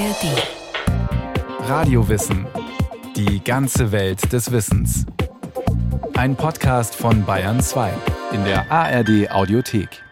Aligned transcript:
ARD. 0.00 1.68
Radiowissen. 1.68 2.46
Die 3.16 3.44
ganze 3.44 3.92
Welt 3.92 4.32
des 4.32 4.50
Wissens. 4.50 5.04
Ein 6.14 6.36
Podcast 6.36 6.94
von 6.94 7.26
Bayern 7.26 7.60
2 7.60 7.92
in 8.32 8.42
der 8.44 8.72
ARD 8.72 9.30
Audiothek. 9.30 10.02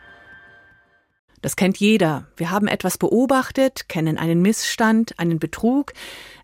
Das 1.40 1.56
kennt 1.56 1.79
jeder. 1.79 2.27
Wir 2.37 2.51
haben 2.51 2.69
etwas 2.69 2.98
beobachtet, 2.98 3.88
kennen 3.88 4.19
einen 4.19 4.43
Missstand, 4.43 5.19
einen 5.19 5.38
Betrug, 5.38 5.95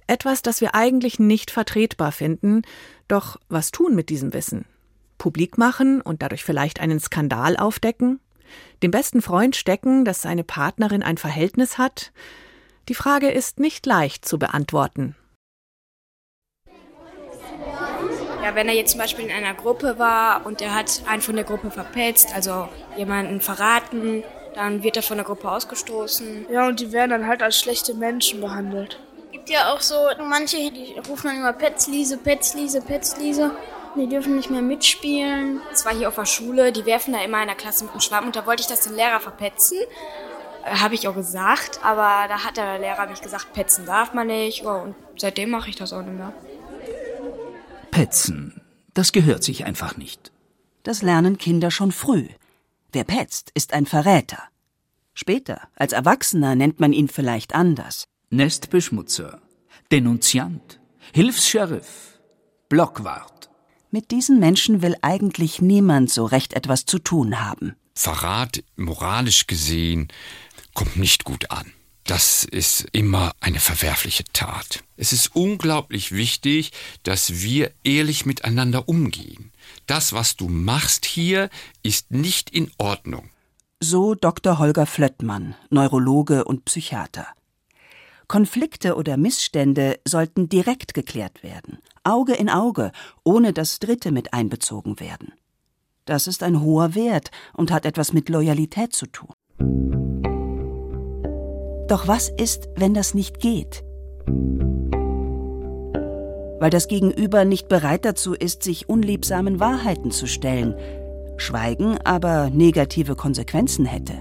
etwas, 0.07 0.41
das 0.41 0.63
wir 0.63 0.75
eigentlich 0.75 1.19
nicht 1.19 1.51
vertretbar 1.51 2.13
finden. 2.13 2.63
Doch 3.09 3.39
was 3.51 3.73
tun 3.73 3.95
mit 3.95 4.09
diesem 4.09 4.33
Wissen? 4.33 4.65
Publik 5.19 5.59
machen 5.59 6.01
und 6.01 6.23
dadurch 6.23 6.45
vielleicht 6.45 6.81
einen 6.81 6.99
Skandal 6.99 7.59
aufdecken? 7.59 8.21
Dem 8.83 8.91
besten 8.91 9.21
Freund 9.21 9.55
stecken, 9.55 10.07
dass 10.07 10.23
seine 10.23 10.45
Partnerin 10.45 11.03
ein 11.03 11.19
Verhältnis 11.19 11.77
hat? 11.77 12.11
Die 12.89 12.95
Frage 12.95 13.31
ist 13.31 13.61
nicht 13.61 13.87
leicht 13.87 14.27
zu 14.27 14.39
beantworten. 14.39 15.17
Ja, 18.43 18.55
wenn 18.55 18.69
er 18.69 18.75
jetzt 18.75 18.91
zum 18.91 19.01
Beispiel 19.01 19.25
in 19.25 19.33
einer 19.33 19.55
Gruppe 19.55 19.99
war 19.99 20.45
und 20.45 20.61
er 20.61 20.75
hat 20.75 21.03
einen 21.07 21.23
von 21.23 21.35
der 21.35 21.47
Gruppe 21.47 21.71
verpetzt, 21.71 22.35
also 22.35 22.69
jemanden 22.95 23.41
verraten, 23.41 24.23
dann 24.55 24.83
wird 24.83 24.97
er 24.97 25.03
von 25.03 25.17
der 25.17 25.25
Gruppe 25.25 25.51
ausgestoßen. 25.51 26.47
Ja, 26.51 26.69
und 26.69 26.79
die 26.79 26.93
werden 26.93 27.11
dann 27.11 27.27
halt 27.27 27.43
als 27.43 27.59
schlechte 27.59 27.95
Menschen 27.95 28.43
behandelt. 28.43 29.01
Gibt 29.33 29.49
ja 29.49 29.73
auch 29.73 29.81
so 29.81 29.97
manche, 30.19 30.71
die 30.71 30.95
rufen 31.09 31.29
dann 31.29 31.39
immer 31.39 31.55
Petzliese, 31.55 32.19
Petzliese, 32.19 32.83
Petzliese. 32.83 33.51
Die 33.97 34.09
dürfen 34.09 34.37
nicht 34.37 34.51
mehr 34.51 34.63
mitspielen. 34.63 35.61
Das 35.71 35.87
war 35.87 35.95
hier 35.95 36.09
auf 36.09 36.17
der 36.17 36.27
Schule, 36.27 36.73
die 36.73 36.85
werfen 36.85 37.15
da 37.15 37.23
immer 37.23 37.41
in 37.41 37.47
der 37.47 37.57
Klasse 37.57 37.85
mit 37.85 37.95
dem 37.95 38.01
Schwamm 38.01 38.27
und 38.27 38.37
da 38.37 38.45
wollte 38.45 38.61
ich 38.61 38.67
das 38.67 38.81
den 38.81 38.95
Lehrer 38.95 39.21
verpetzen. 39.21 39.79
Habe 40.65 40.95
ich 40.95 41.07
auch 41.09 41.15
gesagt, 41.15 41.81
aber 41.83 42.27
da 42.29 42.45
hat 42.45 42.57
der 42.57 42.79
Lehrer 42.79 43.07
mich 43.07 43.21
gesagt, 43.21 43.53
petzen 43.53 43.85
darf 43.87 44.15
man 44.15 44.29
nicht. 44.29 44.63
Ja, 44.63 44.77
und 44.77 44.95
seitdem 45.17 45.51
mache 45.51 45.69
ich 45.69 45.77
das 45.77 45.93
auch 45.93 46.03
nicht 46.03 46.17
mehr. 46.17 46.33
Petzen, 47.91 48.61
das 48.95 49.13
gehört 49.13 49.45
sich 49.45 49.67
einfach 49.67 49.97
nicht. 49.97 50.33
Das 50.83 51.03
lernen 51.03 51.39
Kinder 51.39 51.71
schon 51.71 51.93
früh. 51.93 52.29
Wer 52.93 53.05
petzt, 53.05 53.51
ist 53.55 53.73
ein 53.73 53.87
Verräter. 53.87 54.43
Später, 55.15 55.61
als 55.77 55.93
Erwachsener, 55.93 56.55
nennt 56.55 56.81
man 56.81 56.93
ihn 56.93 57.09
vielleicht 57.09 57.55
anders. 57.55 58.05
Nestbeschmutzer, 58.31 59.41
Denunziant, 59.93 60.81
Hilfs-Sheriff, 61.13 62.19
Blockwart. 62.69 63.49
Mit 63.91 64.11
diesen 64.11 64.41
Menschen 64.41 64.83
will 64.83 64.97
eigentlich 65.03 65.63
niemand 65.63 66.11
so 66.11 66.25
recht 66.25 66.55
etwas 66.55 66.85
zu 66.85 66.99
tun 66.99 67.41
haben. 67.41 67.77
Verrat, 67.95 68.65
moralisch 68.75 69.47
gesehen, 69.47 70.09
kommt 70.75 70.97
nicht 70.97 71.25
gut 71.25 71.51
an. 71.51 71.73
Das 72.05 72.45
ist 72.45 72.87
immer 72.93 73.33
eine 73.41 73.61
verwerfliche 73.61 74.25
Tat. 74.35 74.85
Es 74.99 75.13
ist 75.13 75.35
unglaublich 75.35 76.13
wichtig, 76.13 76.73
dass 77.03 77.41
wir 77.43 77.73
ehrlich 77.83 78.27
miteinander 78.27 78.89
umgehen. 78.89 79.53
Das, 79.87 80.13
was 80.13 80.37
du 80.37 80.49
machst 80.49 81.07
hier, 81.07 81.49
ist 81.83 82.11
nicht 82.11 82.51
in 82.51 82.71
Ordnung. 82.77 83.31
So 83.81 84.15
Dr. 84.15 84.59
Holger 84.59 84.85
Flöttmann, 84.85 85.55
Neurologe 85.71 86.45
und 86.45 86.67
Psychiater. 86.67 87.27
Konflikte 88.29 88.97
oder 88.97 89.17
Missstände 89.17 89.99
sollten 90.07 90.49
direkt 90.49 90.95
geklärt 90.95 91.43
werden, 91.43 91.79
Auge 92.05 92.35
in 92.35 92.51
Auge, 92.51 92.93
ohne 93.23 93.53
dass 93.53 93.79
Dritte 93.79 94.13
mit 94.13 94.33
einbezogen 94.33 95.01
werden. 95.01 95.33
Das 96.05 96.27
ist 96.27 96.43
ein 96.43 96.61
hoher 96.61 96.95
Wert 96.95 97.31
und 97.55 97.71
hat 97.71 97.87
etwas 97.87 98.13
mit 98.13 98.29
Loyalität 98.29 98.95
zu 98.95 99.07
tun. 99.07 99.33
Doch 101.89 102.09
was 102.09 102.31
ist, 102.31 102.69
wenn 102.77 102.95
das 102.95 103.15
nicht 103.15 103.41
geht? 103.41 103.85
Weil 106.59 106.71
das 106.71 106.89
Gegenüber 106.89 107.45
nicht 107.45 107.69
bereit 107.69 108.07
dazu 108.07 108.33
ist, 108.33 108.63
sich 108.63 108.89
unliebsamen 108.89 109.61
Wahrheiten 109.61 110.11
zu 110.11 110.27
stellen, 110.27 110.75
Schweigen 111.37 111.99
aber 112.05 112.49
negative 112.49 113.17
Konsequenzen 113.17 113.85
hätte. 113.85 114.15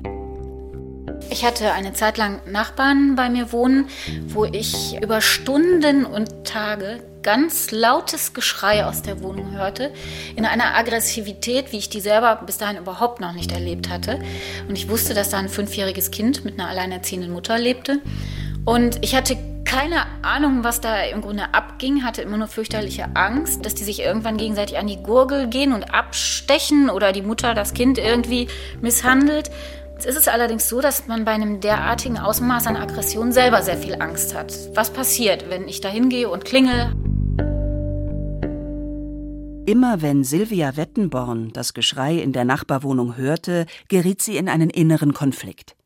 Ich 1.29 1.45
hatte 1.45 1.71
eine 1.71 1.93
Zeit 1.93 2.17
lang 2.17 2.41
Nachbarn 2.51 3.15
bei 3.15 3.29
mir 3.29 3.51
wohnen, 3.53 3.87
wo 4.27 4.43
ich 4.43 5.01
über 5.01 5.21
Stunden 5.21 6.05
und 6.05 6.43
Tage 6.43 6.99
ganz 7.23 7.71
lautes 7.71 8.33
Geschrei 8.33 8.85
aus 8.85 9.01
der 9.01 9.23
Wohnung 9.23 9.51
hörte, 9.51 9.91
in 10.35 10.45
einer 10.45 10.75
Aggressivität, 10.75 11.71
wie 11.71 11.77
ich 11.77 11.89
die 11.89 12.01
selber 12.01 12.41
bis 12.45 12.57
dahin 12.57 12.77
überhaupt 12.77 13.21
noch 13.21 13.33
nicht 13.33 13.51
erlebt 13.51 13.89
hatte. 13.89 14.19
Und 14.67 14.77
ich 14.77 14.89
wusste, 14.89 15.13
dass 15.13 15.29
da 15.29 15.37
ein 15.37 15.49
fünfjähriges 15.49 16.11
Kind 16.11 16.45
mit 16.45 16.59
einer 16.59 16.69
alleinerziehenden 16.69 17.31
Mutter 17.31 17.57
lebte. 17.57 17.99
Und 18.65 18.99
ich 19.01 19.15
hatte 19.15 19.37
keine 19.65 20.05
Ahnung, 20.21 20.63
was 20.63 20.81
da 20.81 21.01
im 21.01 21.21
Grunde 21.21 21.53
abging, 21.53 22.03
hatte 22.03 22.21
immer 22.21 22.37
nur 22.37 22.47
fürchterliche 22.47 23.07
Angst, 23.15 23.65
dass 23.65 23.73
die 23.73 23.83
sich 23.83 24.01
irgendwann 24.01 24.37
gegenseitig 24.37 24.77
an 24.77 24.85
die 24.85 25.01
Gurgel 25.01 25.47
gehen 25.47 25.73
und 25.73 25.93
abstechen 25.93 26.89
oder 26.89 27.11
die 27.11 27.23
Mutter 27.23 27.55
das 27.55 27.73
Kind 27.73 27.97
irgendwie 27.97 28.47
misshandelt. 28.81 29.49
Jetzt 29.93 30.05
ist 30.05 30.17
es 30.17 30.27
allerdings 30.27 30.69
so, 30.69 30.81
dass 30.81 31.07
man 31.07 31.25
bei 31.25 31.31
einem 31.31 31.59
derartigen 31.59 32.19
Ausmaß 32.19 32.67
an 32.67 32.75
Aggression 32.75 33.31
selber 33.31 33.61
sehr 33.61 33.77
viel 33.77 33.95
Angst 33.95 34.35
hat. 34.35 34.53
Was 34.75 34.91
passiert, 34.91 35.49
wenn 35.49 35.67
ich 35.67 35.81
da 35.81 35.89
hingehe 35.89 36.29
und 36.29 36.45
klingel? 36.45 36.93
Immer 39.65 40.01
wenn 40.01 40.25
Silvia 40.25 40.75
Wettenborn 40.75 41.53
das 41.53 41.73
Geschrei 41.73 42.17
in 42.17 42.33
der 42.33 42.43
Nachbarwohnung 42.43 43.15
hörte, 43.15 43.65
geriet 43.87 44.21
sie 44.21 44.35
in 44.35 44.49
einen 44.49 44.69
inneren 44.69 45.13
Konflikt. 45.13 45.77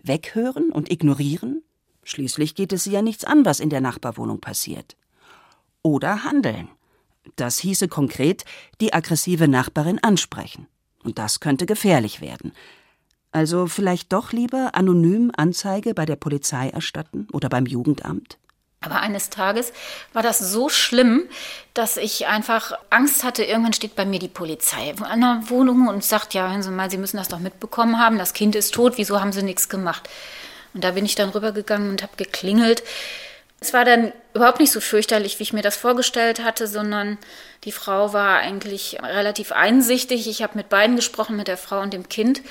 Weghören 0.00 0.70
und 0.70 0.92
ignorieren? 0.92 1.64
Schließlich 2.04 2.54
geht 2.54 2.72
es 2.72 2.84
sie 2.84 2.92
ja 2.92 3.02
nichts 3.02 3.24
an, 3.24 3.44
was 3.44 3.58
in 3.58 3.68
der 3.68 3.80
Nachbarwohnung 3.80 4.40
passiert. 4.40 4.96
Oder 5.82 6.22
handeln. 6.22 6.68
Das 7.34 7.58
hieße 7.58 7.88
konkret 7.88 8.44
die 8.80 8.92
aggressive 8.94 9.48
Nachbarin 9.48 9.98
ansprechen. 9.98 10.68
Und 11.02 11.18
das 11.18 11.40
könnte 11.40 11.66
gefährlich 11.66 12.20
werden. 12.20 12.52
Also 13.32 13.66
vielleicht 13.66 14.12
doch 14.12 14.32
lieber 14.32 14.76
anonym 14.76 15.32
Anzeige 15.36 15.94
bei 15.94 16.06
der 16.06 16.16
Polizei 16.16 16.68
erstatten 16.68 17.26
oder 17.32 17.48
beim 17.48 17.66
Jugendamt? 17.66 18.38
Aber 18.80 19.00
eines 19.00 19.30
Tages 19.30 19.72
war 20.12 20.22
das 20.22 20.38
so 20.38 20.68
schlimm, 20.68 21.28
dass 21.74 21.96
ich 21.96 22.26
einfach 22.26 22.72
Angst 22.90 23.24
hatte, 23.24 23.42
irgendwann 23.44 23.72
steht 23.72 23.96
bei 23.96 24.04
mir 24.04 24.18
die 24.18 24.28
Polizei 24.28 24.94
an 25.00 25.20
der 25.20 25.42
Wohnung 25.48 25.88
und 25.88 26.04
sagt, 26.04 26.34
ja, 26.34 26.50
hören 26.50 26.62
Sie 26.62 26.70
mal, 26.70 26.90
Sie 26.90 26.98
müssen 26.98 27.16
das 27.16 27.28
doch 27.28 27.38
mitbekommen 27.38 27.98
haben, 27.98 28.18
das 28.18 28.32
Kind 28.32 28.54
ist 28.54 28.74
tot, 28.74 28.94
wieso 28.96 29.20
haben 29.20 29.32
Sie 29.32 29.42
nichts 29.42 29.68
gemacht? 29.68 30.08
Und 30.74 30.84
da 30.84 30.90
bin 30.92 31.06
ich 31.06 31.14
dann 31.14 31.30
rübergegangen 31.30 31.90
und 31.90 32.02
habe 32.02 32.12
geklingelt. 32.16 32.84
Es 33.60 33.72
war 33.72 33.86
dann 33.86 34.12
überhaupt 34.34 34.60
nicht 34.60 34.70
so 34.70 34.80
fürchterlich, 34.80 35.38
wie 35.38 35.44
ich 35.44 35.54
mir 35.54 35.62
das 35.62 35.76
vorgestellt 35.76 36.44
hatte, 36.44 36.66
sondern 36.66 37.16
die 37.64 37.72
Frau 37.72 38.12
war 38.12 38.38
eigentlich 38.38 38.98
relativ 39.02 39.52
einsichtig. 39.52 40.28
Ich 40.28 40.42
habe 40.42 40.56
mit 40.56 40.68
beiden 40.68 40.94
gesprochen, 40.96 41.36
mit 41.36 41.48
der 41.48 41.56
Frau 41.56 41.80
und 41.80 41.94
dem 41.94 42.08
Kind. 42.10 42.42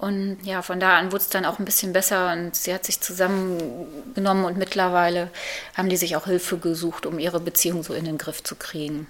Und 0.00 0.38
ja, 0.44 0.62
von 0.62 0.78
da 0.78 0.98
an 0.98 1.12
wurde 1.12 1.22
es 1.22 1.28
dann 1.28 1.44
auch 1.44 1.58
ein 1.58 1.64
bisschen 1.64 1.92
besser 1.92 2.32
und 2.32 2.54
sie 2.54 2.72
hat 2.72 2.84
sich 2.84 3.00
zusammengenommen 3.00 4.44
und 4.44 4.56
mittlerweile 4.56 5.30
haben 5.74 5.88
die 5.88 5.96
sich 5.96 6.16
auch 6.16 6.26
Hilfe 6.26 6.58
gesucht, 6.58 7.04
um 7.04 7.18
ihre 7.18 7.40
Beziehung 7.40 7.82
so 7.82 7.94
in 7.94 8.04
den 8.04 8.18
Griff 8.18 8.42
zu 8.42 8.54
kriegen. 8.54 9.06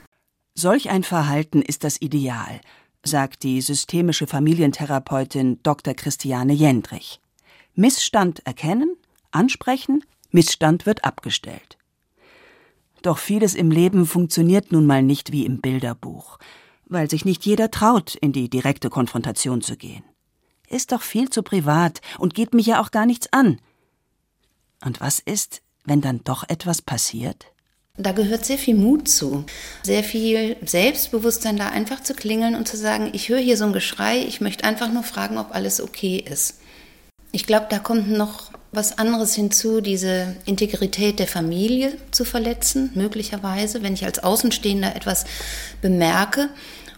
Solch 0.54 0.91
ein 0.91 1.04
Verhalten 1.04 1.62
ist 1.62 1.84
das 1.84 2.00
Ideal, 2.00 2.60
sagt 3.04 3.43
die 3.43 3.60
systemische 3.60 4.26
Familientherapeutin 4.26 5.62
Dr. 5.62 5.94
Christiane 5.94 6.53
Jendrich. 6.53 7.20
Missstand 7.75 8.44
erkennen, 8.44 8.97
ansprechen, 9.31 10.05
Missstand 10.31 10.84
wird 10.84 11.05
abgestellt. 11.05 11.78
Doch 13.03 13.19
vieles 13.19 13.55
im 13.55 13.70
Leben 13.70 14.06
funktioniert 14.06 14.72
nun 14.72 14.87
mal 14.87 15.03
nicht 15.03 15.32
wie 15.32 15.47
im 15.47 15.60
Bilderbuch, 15.60 16.38
weil 16.87 17.09
sich 17.09 17.25
nicht 17.25 17.44
jeder 17.47 17.70
traut, 17.70 18.15
in 18.15 18.32
die 18.32 18.50
direkte 18.50 18.91
Konfrontation 18.91 19.60
zu 19.60 19.76
gehen. 19.76 20.03
Ist 20.71 20.93
doch 20.93 21.03
viel 21.03 21.31
zu 21.31 21.43
privat 21.43 22.01
und 22.19 22.34
geht 22.34 22.53
mich 22.53 22.67
ja 22.67 22.82
auch 22.82 22.91
gar 22.91 23.06
nichts 23.06 23.32
an. 23.32 23.59
Und 24.85 25.00
was 25.00 25.19
ist, 25.19 25.62
wenn 25.85 26.03
dann 26.03 26.23
doch 26.25 26.44
etwas 26.49 26.82
passiert? 26.82 27.47
Da 27.97 28.12
gehört 28.12 28.44
sehr 28.44 28.59
viel 28.59 28.76
Mut 28.76 29.09
zu, 29.09 29.44
sehr 29.82 30.05
viel 30.05 30.56
Selbstbewusstsein, 30.65 31.56
da 31.56 31.70
einfach 31.70 32.03
zu 32.03 32.15
klingeln 32.15 32.55
und 32.55 32.69
zu 32.69 32.76
sagen, 32.76 33.11
ich 33.12 33.29
höre 33.29 33.41
hier 33.41 33.56
so 33.56 33.65
ein 33.65 33.73
Geschrei, 33.73 34.19
ich 34.19 34.41
möchte 34.41 34.65
einfach 34.65 34.93
nur 34.93 35.03
fragen, 35.03 35.37
ob 35.38 35.53
alles 35.53 35.81
okay 35.81 36.19
ist. 36.19 36.61
Ich 37.32 37.44
glaube, 37.44 37.67
da 37.70 37.79
kommt 37.79 38.11
noch 38.11 38.53
was 38.70 38.99
anderes 38.99 39.35
hinzu, 39.35 39.81
diese 39.81 40.37
Integrität 40.44 41.19
der 41.19 41.26
Familie 41.26 41.97
zu 42.11 42.25
verletzen, 42.25 42.91
möglicherweise, 42.94 43.82
wenn 43.82 43.94
ich 43.94 44.05
als 44.05 44.20
Außenstehender 44.20 44.94
etwas 44.94 45.25
bemerke. 45.81 46.50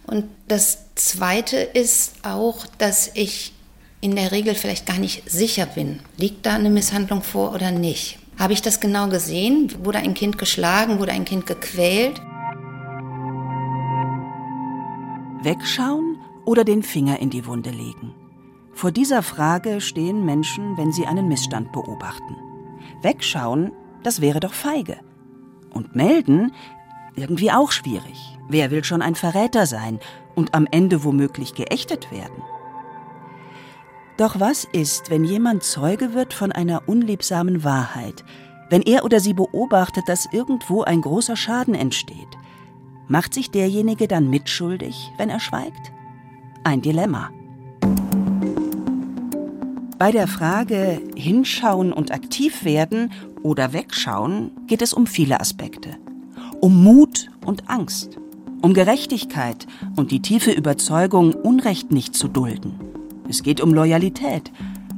Und 0.05 0.25
das 0.47 0.79
Zweite 0.95 1.57
ist 1.57 2.13
auch, 2.23 2.67
dass 2.77 3.11
ich 3.13 3.53
in 4.01 4.15
der 4.15 4.31
Regel 4.31 4.55
vielleicht 4.55 4.87
gar 4.87 4.97
nicht 4.97 5.29
sicher 5.29 5.67
bin, 5.67 5.99
liegt 6.17 6.45
da 6.45 6.55
eine 6.55 6.71
Misshandlung 6.71 7.21
vor 7.21 7.53
oder 7.53 7.71
nicht. 7.71 8.17
Habe 8.37 8.53
ich 8.53 8.61
das 8.63 8.79
genau 8.79 9.07
gesehen? 9.07 9.71
Wurde 9.83 9.99
ein 9.99 10.15
Kind 10.15 10.39
geschlagen? 10.39 10.99
Wurde 10.99 11.11
ein 11.11 11.25
Kind 11.25 11.45
gequält? 11.45 12.19
Wegschauen 15.43 16.17
oder 16.45 16.63
den 16.63 16.81
Finger 16.81 17.19
in 17.19 17.29
die 17.29 17.45
Wunde 17.45 17.69
legen? 17.69 18.15
Vor 18.73 18.91
dieser 18.91 19.21
Frage 19.21 19.79
stehen 19.81 20.25
Menschen, 20.25 20.77
wenn 20.77 20.91
sie 20.91 21.05
einen 21.05 21.27
Missstand 21.27 21.71
beobachten. 21.71 22.35
Wegschauen, 23.03 23.71
das 24.01 24.21
wäre 24.21 24.39
doch 24.39 24.53
feige. 24.53 24.97
Und 25.71 25.95
melden, 25.95 26.51
irgendwie 27.15 27.51
auch 27.51 27.71
schwierig. 27.71 28.37
Wer 28.49 28.71
will 28.71 28.83
schon 28.83 29.01
ein 29.03 29.15
Verräter 29.15 29.67
sein 29.67 29.99
und 30.33 30.55
am 30.55 30.67
Ende 30.71 31.03
womöglich 31.03 31.53
geächtet 31.53 32.11
werden? 32.11 32.41
Doch 34.21 34.39
was 34.39 34.65
ist, 34.71 35.09
wenn 35.09 35.23
jemand 35.23 35.63
Zeuge 35.63 36.13
wird 36.13 36.35
von 36.35 36.51
einer 36.51 36.87
unliebsamen 36.87 37.63
Wahrheit, 37.63 38.23
wenn 38.69 38.83
er 38.83 39.03
oder 39.03 39.19
sie 39.19 39.33
beobachtet, 39.33 40.03
dass 40.07 40.29
irgendwo 40.31 40.83
ein 40.83 41.01
großer 41.01 41.35
Schaden 41.35 41.73
entsteht? 41.73 42.27
Macht 43.07 43.33
sich 43.33 43.49
derjenige 43.49 44.07
dann 44.07 44.29
mitschuldig, 44.29 45.11
wenn 45.17 45.31
er 45.31 45.39
schweigt? 45.39 45.91
Ein 46.63 46.83
Dilemma. 46.83 47.31
Bei 49.97 50.11
der 50.11 50.27
Frage 50.27 51.01
hinschauen 51.15 51.91
und 51.91 52.11
aktiv 52.11 52.63
werden 52.63 53.11
oder 53.41 53.73
wegschauen 53.73 54.51
geht 54.67 54.83
es 54.83 54.93
um 54.93 55.07
viele 55.07 55.39
Aspekte. 55.39 55.97
Um 56.59 56.83
Mut 56.83 57.31
und 57.43 57.71
Angst, 57.71 58.19
um 58.61 58.75
Gerechtigkeit 58.75 59.65
und 59.95 60.11
die 60.11 60.21
tiefe 60.21 60.51
Überzeugung, 60.51 61.33
Unrecht 61.33 61.91
nicht 61.91 62.13
zu 62.13 62.27
dulden. 62.27 62.90
Es 63.31 63.43
geht 63.43 63.61
um 63.61 63.73
Loyalität 63.73 64.51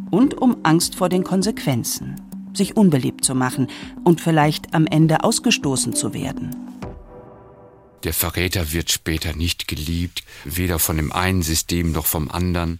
und 0.09 0.33
um 0.33 0.57
Angst 0.63 0.95
vor 0.95 1.07
den 1.07 1.23
Konsequenzen, 1.23 2.15
sich 2.55 2.75
unbeliebt 2.75 3.23
zu 3.23 3.35
machen 3.35 3.67
und 4.03 4.21
vielleicht 4.21 4.73
am 4.73 4.87
Ende 4.87 5.23
ausgestoßen 5.23 5.93
zu 5.93 6.15
werden. 6.15 6.49
Der 8.03 8.11
Verräter 8.11 8.73
wird 8.73 8.91
später 8.91 9.35
nicht 9.35 9.67
geliebt, 9.67 10.23
weder 10.45 10.79
von 10.79 10.97
dem 10.97 11.11
einen 11.11 11.43
System 11.43 11.91
noch 11.91 12.07
vom 12.07 12.27
anderen. 12.27 12.79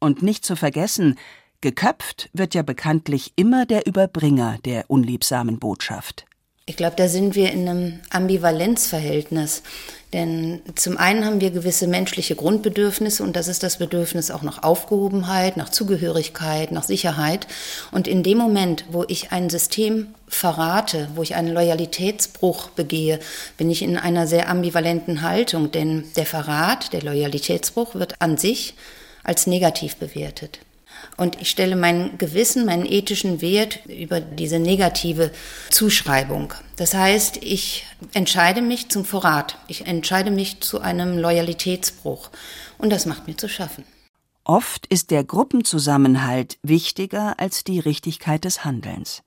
Und 0.00 0.22
nicht 0.22 0.46
zu 0.46 0.56
vergessen, 0.56 1.18
geköpft 1.60 2.30
wird 2.32 2.54
ja 2.54 2.62
bekanntlich 2.62 3.34
immer 3.36 3.66
der 3.66 3.86
Überbringer 3.86 4.56
der 4.64 4.88
unliebsamen 4.88 5.58
Botschaft. 5.58 6.24
Ich 6.68 6.76
glaube, 6.76 6.96
da 6.96 7.06
sind 7.06 7.36
wir 7.36 7.52
in 7.52 7.68
einem 7.68 8.00
Ambivalenzverhältnis. 8.10 9.62
Denn 10.12 10.62
zum 10.74 10.96
einen 10.96 11.24
haben 11.24 11.40
wir 11.40 11.52
gewisse 11.52 11.86
menschliche 11.86 12.34
Grundbedürfnisse 12.34 13.22
und 13.22 13.36
das 13.36 13.46
ist 13.46 13.62
das 13.62 13.78
Bedürfnis 13.78 14.32
auch 14.32 14.42
nach 14.42 14.64
Aufgehobenheit, 14.64 15.56
nach 15.56 15.68
Zugehörigkeit, 15.68 16.72
nach 16.72 16.82
Sicherheit. 16.82 17.46
Und 17.92 18.08
in 18.08 18.24
dem 18.24 18.38
Moment, 18.38 18.84
wo 18.90 19.04
ich 19.06 19.30
ein 19.30 19.48
System 19.48 20.08
verrate, 20.26 21.08
wo 21.14 21.22
ich 21.22 21.36
einen 21.36 21.54
Loyalitätsbruch 21.54 22.70
begehe, 22.70 23.20
bin 23.56 23.70
ich 23.70 23.82
in 23.82 23.96
einer 23.96 24.26
sehr 24.26 24.48
ambivalenten 24.48 25.22
Haltung. 25.22 25.70
Denn 25.70 26.02
der 26.16 26.26
Verrat, 26.26 26.92
der 26.92 27.02
Loyalitätsbruch 27.02 27.94
wird 27.94 28.20
an 28.20 28.38
sich 28.38 28.74
als 29.22 29.46
negativ 29.46 29.96
bewertet. 29.96 30.58
Und 31.16 31.40
ich 31.40 31.48
stelle 31.48 31.76
mein 31.76 32.18
Gewissen, 32.18 32.66
meinen 32.66 32.84
ethischen 32.84 33.40
Wert 33.40 33.80
über 33.86 34.20
diese 34.20 34.58
negative 34.58 35.32
Zuschreibung. 35.70 36.52
Das 36.76 36.94
heißt, 36.94 37.38
ich 37.42 37.86
entscheide 38.12 38.60
mich 38.60 38.90
zum 38.90 39.04
Verrat. 39.04 39.58
Ich 39.68 39.86
entscheide 39.86 40.30
mich 40.30 40.60
zu 40.60 40.80
einem 40.80 41.16
Loyalitätsbruch. 41.18 42.30
Und 42.76 42.90
das 42.90 43.06
macht 43.06 43.26
mir 43.26 43.36
zu 43.36 43.48
schaffen. 43.48 43.84
Oft 44.44 44.86
ist 44.86 45.10
der 45.10 45.24
Gruppenzusammenhalt 45.24 46.58
wichtiger 46.62 47.40
als 47.40 47.64
die 47.64 47.80
Richtigkeit 47.80 48.44
des 48.44 48.64
Handelns. 48.64 49.22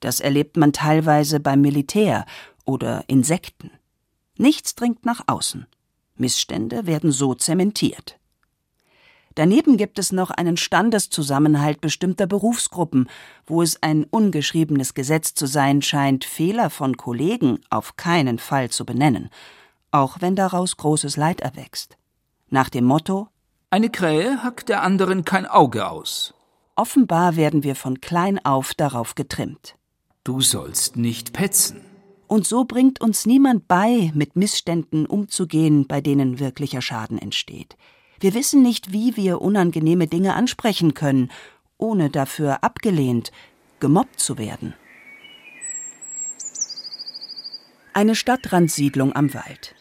Das 0.00 0.20
erlebt 0.20 0.56
man 0.56 0.72
teilweise 0.72 1.40
beim 1.40 1.62
Militär 1.62 2.26
oder 2.64 3.04
Insekten. 3.06 3.70
Nichts 4.36 4.74
dringt 4.74 5.06
nach 5.06 5.22
außen. 5.26 5.66
Missstände 6.16 6.86
werden 6.86 7.10
so 7.10 7.34
zementiert. 7.34 8.18
Daneben 9.34 9.76
gibt 9.76 9.98
es 9.98 10.12
noch 10.12 10.30
einen 10.30 10.56
Standeszusammenhalt 10.56 11.80
bestimmter 11.80 12.26
Berufsgruppen, 12.26 13.08
wo 13.46 13.62
es 13.62 13.82
ein 13.82 14.04
ungeschriebenes 14.04 14.94
Gesetz 14.94 15.34
zu 15.34 15.46
sein 15.46 15.82
scheint, 15.82 16.24
Fehler 16.24 16.70
von 16.70 16.96
Kollegen 16.96 17.60
auf 17.70 17.96
keinen 17.96 18.38
Fall 18.38 18.70
zu 18.70 18.84
benennen, 18.84 19.30
auch 19.90 20.20
wenn 20.20 20.36
daraus 20.36 20.76
großes 20.76 21.16
Leid 21.16 21.40
erwächst. 21.40 21.96
Nach 22.50 22.68
dem 22.68 22.84
Motto 22.84 23.28
Eine 23.70 23.88
Krähe 23.88 24.42
hackt 24.42 24.68
der 24.68 24.82
anderen 24.82 25.24
kein 25.24 25.46
Auge 25.46 25.88
aus. 25.88 26.34
Offenbar 26.74 27.36
werden 27.36 27.62
wir 27.62 27.76
von 27.76 28.00
klein 28.00 28.44
auf 28.44 28.74
darauf 28.74 29.14
getrimmt. 29.14 29.76
Du 30.24 30.40
sollst 30.40 30.96
nicht 30.96 31.32
petzen. 31.32 31.80
Und 32.28 32.46
so 32.46 32.64
bringt 32.64 33.00
uns 33.00 33.26
niemand 33.26 33.68
bei, 33.68 34.10
mit 34.14 34.36
Missständen 34.36 35.04
umzugehen, 35.04 35.86
bei 35.86 36.00
denen 36.00 36.38
wirklicher 36.38 36.80
Schaden 36.80 37.18
entsteht. 37.18 37.76
Wir 38.22 38.34
wissen 38.34 38.62
nicht, 38.62 38.92
wie 38.92 39.16
wir 39.16 39.42
unangenehme 39.42 40.06
Dinge 40.06 40.34
ansprechen 40.34 40.94
können, 40.94 41.28
ohne 41.76 42.08
dafür 42.08 42.62
abgelehnt, 42.62 43.32
gemobbt 43.80 44.20
zu 44.20 44.38
werden. 44.38 44.74
Eine 47.92 48.14
Stadtrandsiedlung 48.14 49.12
am 49.12 49.34
Wald. 49.34 49.74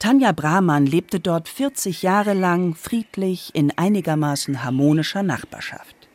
Tanja 0.00 0.32
Brahmann 0.32 0.84
lebte 0.84 1.20
dort 1.20 1.48
40 1.48 2.02
Jahre 2.02 2.34
lang 2.34 2.74
friedlich 2.74 3.54
in 3.54 3.70
einigermaßen 3.78 4.64
harmonischer 4.64 5.22
Nachbarschaft. 5.22 6.08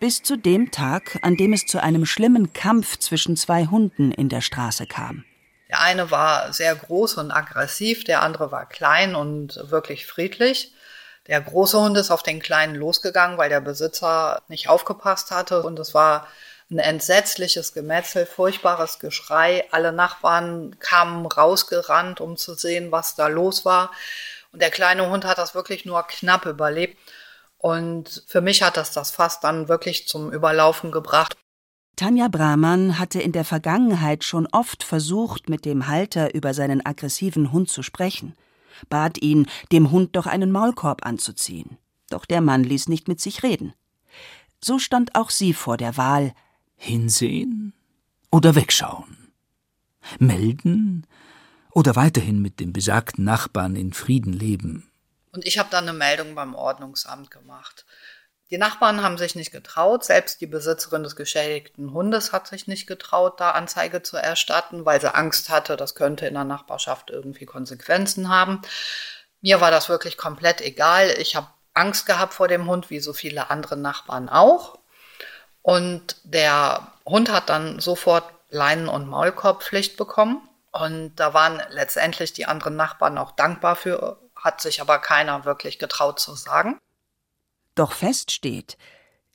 Bis 0.00 0.22
zu 0.22 0.36
dem 0.36 0.70
Tag, 0.70 1.18
an 1.22 1.36
dem 1.38 1.54
es 1.54 1.64
zu 1.64 1.82
einem 1.82 2.04
schlimmen 2.04 2.52
Kampf 2.52 2.98
zwischen 2.98 3.38
zwei 3.38 3.64
Hunden 3.68 4.12
in 4.12 4.28
der 4.28 4.42
Straße 4.42 4.84
kam. 4.86 5.24
Der 5.72 5.80
eine 5.80 6.10
war 6.10 6.52
sehr 6.52 6.74
groß 6.74 7.14
und 7.14 7.30
aggressiv, 7.30 8.04
der 8.04 8.20
andere 8.20 8.52
war 8.52 8.68
klein 8.68 9.14
und 9.14 9.58
wirklich 9.70 10.06
friedlich. 10.06 10.74
Der 11.28 11.40
große 11.40 11.80
Hund 11.80 11.96
ist 11.96 12.10
auf 12.10 12.22
den 12.22 12.40
kleinen 12.40 12.74
losgegangen, 12.74 13.38
weil 13.38 13.48
der 13.48 13.62
Besitzer 13.62 14.42
nicht 14.48 14.68
aufgepasst 14.68 15.30
hatte 15.30 15.62
und 15.62 15.78
es 15.78 15.94
war 15.94 16.28
ein 16.70 16.78
entsetzliches 16.78 17.72
Gemetzel, 17.72 18.26
furchtbares 18.26 18.98
Geschrei. 18.98 19.66
Alle 19.70 19.92
Nachbarn 19.92 20.78
kamen 20.78 21.24
rausgerannt, 21.24 22.20
um 22.20 22.36
zu 22.36 22.52
sehen, 22.52 22.92
was 22.92 23.14
da 23.14 23.28
los 23.28 23.64
war. 23.64 23.92
Und 24.52 24.60
der 24.60 24.70
kleine 24.70 25.08
Hund 25.08 25.24
hat 25.24 25.38
das 25.38 25.54
wirklich 25.54 25.86
nur 25.86 26.02
knapp 26.06 26.44
überlebt. 26.44 26.98
Und 27.56 28.24
für 28.26 28.42
mich 28.42 28.62
hat 28.62 28.76
das 28.76 28.92
das 28.92 29.10
fast 29.10 29.42
dann 29.42 29.68
wirklich 29.68 30.06
zum 30.06 30.32
Überlaufen 30.32 30.92
gebracht. 30.92 31.34
Tanja 31.96 32.28
Brahmann 32.28 32.98
hatte 32.98 33.20
in 33.20 33.32
der 33.32 33.44
Vergangenheit 33.44 34.24
schon 34.24 34.46
oft 34.46 34.82
versucht, 34.82 35.48
mit 35.48 35.64
dem 35.64 35.88
Halter 35.88 36.34
über 36.34 36.54
seinen 36.54 36.84
aggressiven 36.84 37.52
Hund 37.52 37.68
zu 37.68 37.82
sprechen, 37.82 38.34
bat 38.88 39.22
ihn, 39.22 39.46
dem 39.70 39.90
Hund 39.90 40.16
doch 40.16 40.26
einen 40.26 40.50
Maulkorb 40.50 41.04
anzuziehen. 41.06 41.78
Doch 42.08 42.24
der 42.24 42.40
Mann 42.40 42.64
ließ 42.64 42.88
nicht 42.88 43.08
mit 43.08 43.20
sich 43.20 43.42
reden. 43.42 43.74
So 44.60 44.78
stand 44.78 45.14
auch 45.14 45.30
sie 45.30 45.54
vor 45.54 45.76
der 45.76 45.96
Wahl 45.96 46.34
hinsehen 46.76 47.72
oder 48.30 48.54
wegschauen, 48.54 49.32
melden 50.18 51.06
oder 51.70 51.96
weiterhin 51.96 52.40
mit 52.40 52.60
dem 52.60 52.72
besagten 52.72 53.24
Nachbarn 53.24 53.76
in 53.76 53.92
Frieden 53.92 54.32
leben. 54.32 54.90
Und 55.32 55.46
ich 55.46 55.58
habe 55.58 55.70
dann 55.70 55.88
eine 55.88 55.96
Meldung 55.96 56.34
beim 56.34 56.54
Ordnungsamt 56.54 57.30
gemacht. 57.30 57.86
Die 58.52 58.58
Nachbarn 58.58 59.02
haben 59.02 59.16
sich 59.16 59.34
nicht 59.34 59.50
getraut, 59.50 60.04
selbst 60.04 60.42
die 60.42 60.46
Besitzerin 60.46 61.02
des 61.02 61.16
geschädigten 61.16 61.94
Hundes 61.94 62.34
hat 62.34 62.46
sich 62.46 62.66
nicht 62.66 62.86
getraut, 62.86 63.40
da 63.40 63.52
Anzeige 63.52 64.02
zu 64.02 64.18
erstatten, 64.18 64.84
weil 64.84 65.00
sie 65.00 65.14
Angst 65.14 65.48
hatte, 65.48 65.78
das 65.78 65.94
könnte 65.94 66.26
in 66.26 66.34
der 66.34 66.44
Nachbarschaft 66.44 67.08
irgendwie 67.08 67.46
Konsequenzen 67.46 68.28
haben. 68.28 68.60
Mir 69.40 69.62
war 69.62 69.70
das 69.70 69.88
wirklich 69.88 70.18
komplett 70.18 70.60
egal. 70.60 71.14
Ich 71.18 71.34
habe 71.34 71.46
Angst 71.72 72.04
gehabt 72.04 72.34
vor 72.34 72.46
dem 72.46 72.68
Hund, 72.68 72.90
wie 72.90 73.00
so 73.00 73.14
viele 73.14 73.48
andere 73.48 73.78
Nachbarn 73.78 74.28
auch. 74.28 74.78
Und 75.62 76.16
der 76.24 76.88
Hund 77.06 77.32
hat 77.32 77.48
dann 77.48 77.80
sofort 77.80 78.24
Leinen- 78.50 78.90
und 78.90 79.08
Maulkorbpflicht 79.08 79.96
bekommen. 79.96 80.46
Und 80.72 81.16
da 81.16 81.32
waren 81.32 81.62
letztendlich 81.70 82.34
die 82.34 82.44
anderen 82.44 82.76
Nachbarn 82.76 83.16
auch 83.16 83.30
dankbar 83.30 83.76
für, 83.76 84.18
hat 84.36 84.60
sich 84.60 84.82
aber 84.82 84.98
keiner 84.98 85.46
wirklich 85.46 85.78
getraut 85.78 86.20
zu 86.20 86.34
sagen. 86.34 86.78
Doch 87.74 87.92
fest 87.92 88.30
steht, 88.30 88.76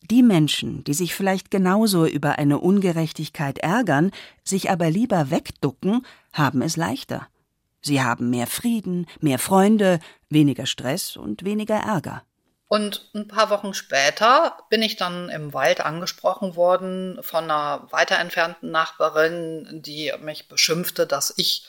die 0.10 0.24
Menschen, 0.24 0.84
die 0.84 0.94
sich 0.94 1.15
vielleicht 1.15 1.51
genauso 1.51 2.06
über 2.06 2.38
eine 2.38 2.60
Ungerechtigkeit 2.60 3.58
ärgern, 3.60 4.12
sich 4.44 4.70
aber 4.70 4.89
lieber 4.89 5.32
wegducken, 5.32 6.06
haben 6.34 6.62
es 6.62 6.77
leichter. 6.77 7.27
Sie 7.82 8.01
haben 8.01 8.29
mehr 8.29 8.48
Frieden, 8.48 9.08
mehr 9.20 9.39
Freunde, 9.39 10.00
weniger 10.29 10.65
Stress 10.65 11.17
und 11.17 11.44
weniger 11.44 11.75
Ärger. 11.75 12.24
Und 12.70 13.10
ein 13.15 13.29
paar 13.29 13.50
Wochen 13.50 13.74
später 13.74 14.58
bin 14.70 14.82
ich 14.82 14.98
dann 14.98 15.29
im 15.29 15.53
Wald 15.53 15.79
angesprochen 15.79 16.58
worden 16.58 17.17
von 17.22 17.46
einer 17.46 17.88
weiter 17.91 18.20
entfernten 18.20 18.72
Nachbarin, 18.72 19.82
die 19.82 20.12
mich 20.22 20.50
beschimpfte, 20.50 21.08
dass 21.08 21.34
ich 21.38 21.65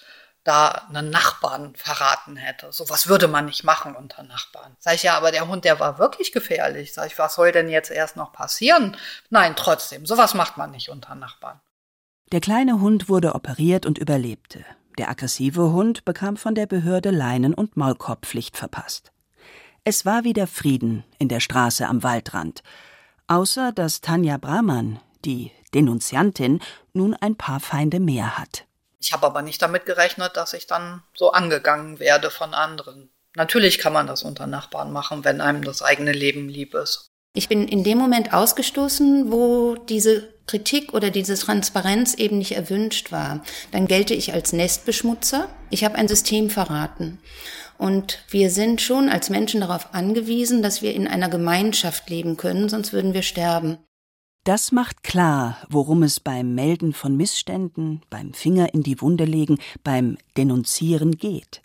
da 0.49 0.87
einen 0.89 1.11
Nachbarn 1.11 1.75
verraten 1.77 2.37
hätte. 2.37 2.73
So 2.73 2.89
was 2.89 3.07
würde 3.07 3.29
man 3.29 3.45
nicht 3.45 3.65
machen 3.65 3.95
unter 3.95 4.23
Nachbarn. 4.23 4.77
Sag 4.79 4.95
ich 4.95 5.03
ja, 5.03 5.17
aber 5.17 5.31
der 5.31 5.47
Hund, 5.47 5.65
der 5.65 5.79
war 5.79 5.99
wirklich 5.99 6.33
gefährlich. 6.33 6.95
Sag 6.95 7.09
ich, 7.09 7.19
was 7.19 7.35
soll 7.35 7.53
denn 7.53 7.69
jetzt 7.69 7.91
erst 7.91 8.17
noch 8.17 8.33
passieren? 8.33 8.97
Nein, 9.29 9.55
trotzdem, 9.57 10.07
sowas 10.07 10.35
macht 10.35 10.57
man 10.57 10.71
nicht 10.71 10.89
unter 10.89 11.15
Nachbarn. 11.15 11.61
Der 12.33 12.41
kleine 12.41 12.81
Hund 12.81 13.09
wurde 13.09 13.35
operiert 13.35 13.85
und 13.85 13.99
überlebte. 13.99 14.65
Der 14.97 15.11
aggressive 15.11 15.73
Hund 15.73 16.05
bekam 16.05 16.37
von 16.37 16.55
der 16.55 16.67
Behörde 16.67 17.11
Leinen- 17.11 17.55
und 17.55 17.77
Maulkorbpflicht 17.77 18.57
verpasst. 18.57 19.13
Es 19.85 20.05
war 20.05 20.25
wieder 20.25 20.47
Frieden 20.47 21.05
in 21.19 21.29
der 21.29 21.41
Straße 21.41 21.87
am 21.87 22.03
Waldrand. 22.03 22.63
Außer 23.27 23.73
dass 23.73 24.01
Tanja 24.01 24.39
Brahmann, 24.39 24.99
die 25.25 25.53
Denunziantin 25.75 26.61
nun 26.95 27.15
ein 27.15 27.37
paar 27.37 27.61
Feinde 27.61 28.01
mehr 28.01 28.39
hat. 28.39 28.68
Ich 29.01 29.13
habe 29.13 29.27
aber 29.27 29.43
nicht 29.43 29.63
damit 29.63 29.87
gerechnet, 29.87 30.37
dass 30.37 30.53
ich 30.53 30.67
dann 30.67 31.03
so 31.15 31.33
angegangen 31.33 31.99
werde 31.99 32.31
von 32.31 32.55
anderen. 32.55 33.11
Natürlich 33.37 33.79
kann 33.79 33.93
man 33.93 34.07
das 34.07 34.23
unter 34.23 34.47
Nachbarn 34.47 34.93
machen, 34.93 35.25
wenn 35.25 35.41
einem 35.41 35.63
das 35.63 35.83
eigene 35.83 36.13
Leben 36.13 36.49
lieb 36.49 36.75
ist. 36.75 37.09
Ich 37.35 37.49
bin 37.49 37.69
in 37.69 37.85
dem 37.85 37.99
Moment 37.99 38.33
ausgestoßen, 38.33 39.31
wo 39.31 39.77
diese 39.77 40.35
Kritik 40.47 40.95
oder 40.95 41.11
diese 41.11 41.37
Transparenz 41.37 42.15
eben 42.15 42.39
nicht 42.39 42.57
erwünscht 42.57 43.13
war. 43.13 43.45
Dann 43.71 43.87
gelte 43.87 44.15
ich 44.15 44.33
als 44.33 44.53
Nestbeschmutzer. 44.53 45.49
Ich 45.71 45.85
habe 45.85 45.97
ein 45.97 46.09
System 46.09 46.51
verraten. 46.51 47.21
Und 47.77 48.19
wir 48.29 48.51
sind 48.51 48.81
schon 48.81 49.09
als 49.09 49.31
Menschen 49.31 49.61
darauf 49.61 49.95
angewiesen, 49.95 50.63
dass 50.63 50.83
wir 50.83 50.95
in 50.95 51.07
einer 51.07 51.29
Gemeinschaft 51.29 52.11
leben 52.11 52.37
können, 52.37 52.69
sonst 52.69 52.93
würden 52.93 53.15
wir 53.15 53.23
sterben. 53.23 53.79
Das 54.45 54.73
macht 54.73 55.03
klar, 55.03 55.59
worum 55.69 56.03
es 56.03 56.21
beim 56.21 56.55
Melden 56.55 56.93
von 56.93 57.17
Missständen, 57.17 58.01
beim 58.09 58.33
Finger 58.33 58.73
in 58.73 58.83
die 58.83 59.01
Wunde 59.01 59.25
legen, 59.25 59.59
beim 59.85 60.17
Denunzieren 60.37 61.19
geht. 61.19 61.63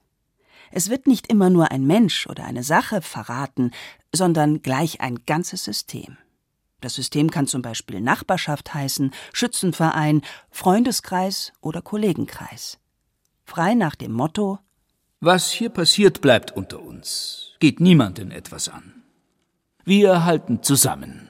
Es 0.71 0.89
wird 0.89 1.07
nicht 1.07 1.27
immer 1.27 1.49
nur 1.49 1.71
ein 1.71 1.85
Mensch 1.85 2.27
oder 2.27 2.45
eine 2.45 2.63
Sache 2.63 3.01
verraten, 3.01 3.71
sondern 4.11 4.61
gleich 4.61 5.01
ein 5.01 5.19
ganzes 5.25 5.63
System. 5.63 6.17
Das 6.81 6.95
System 6.95 7.31
kann 7.31 7.47
zum 7.47 7.61
Beispiel 7.61 8.01
Nachbarschaft 8.01 8.73
heißen, 8.73 9.11
Schützenverein, 9.31 10.21
Freundeskreis 10.49 11.53
oder 11.61 11.81
Kollegenkreis. 11.81 12.79
Frei 13.45 13.75
nach 13.75 13.95
dem 13.95 14.11
Motto 14.11 14.59
Was 15.21 15.51
hier 15.51 15.69
passiert, 15.69 16.19
bleibt 16.19 16.51
unter 16.51 16.81
uns, 16.81 17.53
geht 17.59 17.79
niemanden 17.79 18.31
etwas 18.31 18.67
an. 18.67 19.03
Wir 19.85 20.25
halten 20.25 20.63
zusammen. 20.63 21.29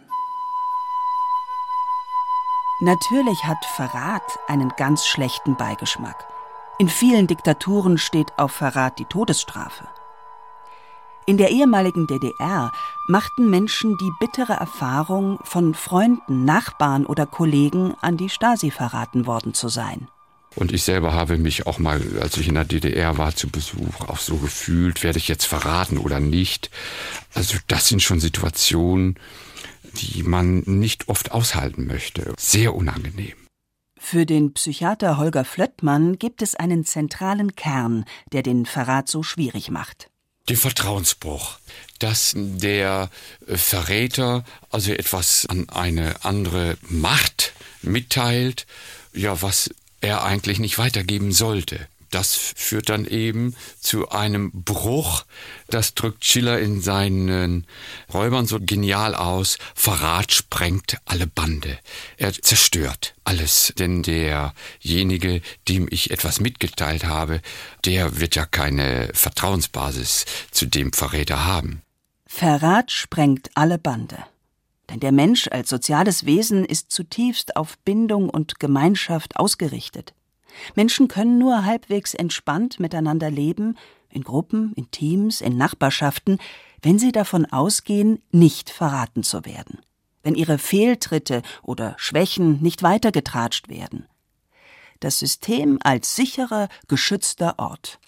Natürlich 2.79 3.43
hat 3.45 3.63
Verrat 3.65 4.39
einen 4.47 4.69
ganz 4.77 5.05
schlechten 5.05 5.55
Beigeschmack. 5.55 6.27
In 6.79 6.89
vielen 6.89 7.27
Diktaturen 7.27 7.97
steht 7.97 8.37
auf 8.37 8.51
Verrat 8.51 8.97
die 8.97 9.05
Todesstrafe. 9.05 9.87
In 11.25 11.37
der 11.37 11.51
ehemaligen 11.51 12.07
DDR 12.07 12.71
machten 13.07 13.49
Menschen 13.49 13.97
die 13.97 14.11
bittere 14.19 14.53
Erfahrung, 14.53 15.39
von 15.43 15.73
Freunden, 15.73 16.43
Nachbarn 16.43 17.05
oder 17.05 17.25
Kollegen 17.25 17.93
an 18.01 18.17
die 18.17 18.29
Stasi 18.29 18.71
verraten 18.71 19.25
worden 19.25 19.53
zu 19.53 19.69
sein. 19.69 20.09
Und 20.55 20.71
ich 20.71 20.83
selber 20.83 21.13
habe 21.13 21.37
mich 21.37 21.65
auch 21.65 21.79
mal, 21.79 22.01
als 22.21 22.37
ich 22.37 22.47
in 22.47 22.55
der 22.55 22.65
DDR 22.65 23.17
war, 23.17 23.35
zu 23.35 23.49
Besuch 23.49 24.07
auch 24.07 24.19
so 24.19 24.37
gefühlt, 24.37 25.03
werde 25.03 25.17
ich 25.17 25.27
jetzt 25.27 25.45
verraten 25.45 25.97
oder 25.97 26.19
nicht. 26.19 26.69
Also 27.33 27.57
das 27.67 27.87
sind 27.87 28.01
schon 28.01 28.19
Situationen, 28.19 29.17
die 29.93 30.23
man 30.23 30.63
nicht 30.65 31.09
oft 31.09 31.31
aushalten 31.31 31.85
möchte. 31.85 32.33
Sehr 32.37 32.73
unangenehm. 32.73 33.35
Für 33.99 34.25
den 34.25 34.53
Psychiater 34.53 35.17
Holger 35.17 35.45
Flöttmann 35.45 36.19
gibt 36.19 36.41
es 36.41 36.55
einen 36.55 36.83
zentralen 36.83 37.55
Kern, 37.55 38.03
der 38.33 38.43
den 38.43 38.65
Verrat 38.65 39.07
so 39.07 39.23
schwierig 39.23 39.71
macht. 39.71 40.09
Den 40.49 40.57
Vertrauensbruch, 40.57 41.57
dass 41.99 42.33
der 42.35 43.09
Verräter 43.47 44.43
also 44.69 44.91
etwas 44.91 45.45
an 45.45 45.69
eine 45.69 46.25
andere 46.25 46.77
Macht 46.81 47.53
mitteilt, 47.81 48.67
ja, 49.13 49.41
was 49.41 49.73
er 50.01 50.25
eigentlich 50.25 50.59
nicht 50.59 50.77
weitergeben 50.77 51.31
sollte. 51.31 51.87
Das 52.13 52.35
führt 52.35 52.89
dann 52.89 53.05
eben 53.05 53.55
zu 53.79 54.09
einem 54.09 54.51
Bruch. 54.51 55.25
Das 55.67 55.95
drückt 55.95 56.23
Schiller 56.23 56.59
in 56.59 56.79
seinen 56.79 57.65
Räubern 58.13 58.45
so 58.45 58.59
genial 58.59 59.15
aus. 59.15 59.57
Verrat 59.73 60.31
sprengt 60.31 60.99
alle 61.05 61.25
Bande. 61.25 61.79
Er 62.17 62.31
zerstört 62.33 63.15
alles. 63.23 63.73
Denn 63.79 64.03
derjenige, 64.03 65.41
dem 65.67 65.87
ich 65.89 66.11
etwas 66.11 66.39
mitgeteilt 66.39 67.05
habe, 67.05 67.41
der 67.83 68.19
wird 68.19 68.35
ja 68.35 68.45
keine 68.45 69.09
Vertrauensbasis 69.13 70.25
zu 70.51 70.67
dem 70.67 70.93
Verräter 70.93 71.45
haben. 71.45 71.81
Verrat 72.27 72.91
sprengt 72.91 73.49
alle 73.55 73.79
Bande. 73.79 74.17
Denn 74.91 74.99
der 74.99 75.11
Mensch 75.11 75.47
als 75.47 75.69
soziales 75.69 76.27
Wesen 76.27 76.63
ist 76.63 76.91
zutiefst 76.91 77.55
auf 77.55 77.79
Bindung 77.79 78.29
und 78.29 78.59
Gemeinschaft 78.59 79.37
ausgerichtet. 79.37 80.13
Menschen 80.75 81.07
können 81.07 81.37
nur 81.37 81.65
halbwegs 81.65 82.13
entspannt 82.13 82.79
miteinander 82.79 83.29
leben, 83.29 83.77
in 84.09 84.23
Gruppen, 84.23 84.73
in 84.75 84.91
Teams, 84.91 85.41
in 85.41 85.57
Nachbarschaften, 85.57 86.37
wenn 86.81 86.99
sie 86.99 87.11
davon 87.11 87.45
ausgehen, 87.45 88.21
nicht 88.31 88.69
verraten 88.69 89.23
zu 89.23 89.45
werden, 89.45 89.79
wenn 90.21 90.35
ihre 90.35 90.57
Fehltritte 90.57 91.41
oder 91.61 91.95
Schwächen 91.97 92.61
nicht 92.61 92.83
weitergetratscht 92.83 93.69
werden. 93.69 94.07
Das 94.99 95.19
System 95.19 95.79
als 95.83 96.15
sicherer, 96.15 96.69
geschützter 96.87 97.55
Ort. 97.57 97.99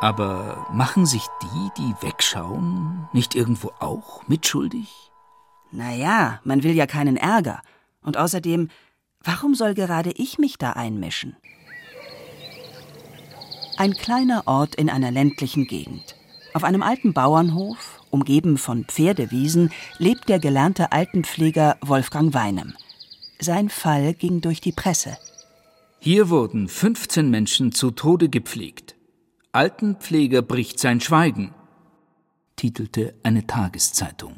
Aber 0.00 0.66
machen 0.72 1.06
sich 1.06 1.22
die, 1.42 1.70
die 1.78 1.94
wegschauen, 2.04 3.08
nicht 3.12 3.36
irgendwo 3.36 3.70
auch 3.78 4.26
mitschuldig? 4.26 5.12
Na 5.70 5.92
ja, 5.92 6.40
man 6.42 6.64
will 6.64 6.72
ja 6.72 6.86
keinen 6.86 7.16
Ärger. 7.16 7.62
Und 8.02 8.16
außerdem, 8.16 8.68
warum 9.22 9.54
soll 9.54 9.74
gerade 9.74 10.10
ich 10.10 10.38
mich 10.38 10.58
da 10.58 10.72
einmischen? 10.72 11.36
Ein 13.76 13.94
kleiner 13.94 14.42
Ort 14.46 14.74
in 14.74 14.90
einer 14.90 15.10
ländlichen 15.10 15.66
Gegend. 15.66 16.16
Auf 16.54 16.64
einem 16.64 16.82
alten 16.82 17.14
Bauernhof, 17.14 18.00
umgeben 18.10 18.58
von 18.58 18.84
Pferdewiesen, 18.84 19.70
lebt 19.98 20.28
der 20.28 20.38
gelernte 20.38 20.92
Altenpfleger 20.92 21.78
Wolfgang 21.80 22.34
Weinem. 22.34 22.74
Sein 23.40 23.70
Fall 23.70 24.14
ging 24.14 24.40
durch 24.40 24.60
die 24.60 24.72
Presse. 24.72 25.16
Hier 25.98 26.28
wurden 26.28 26.68
15 26.68 27.30
Menschen 27.30 27.72
zu 27.72 27.90
Tode 27.90 28.28
gepflegt. 28.28 28.96
Altenpfleger 29.52 30.42
bricht 30.42 30.78
sein 30.78 31.00
Schweigen, 31.00 31.54
titelte 32.56 33.14
eine 33.22 33.46
Tageszeitung. 33.46 34.34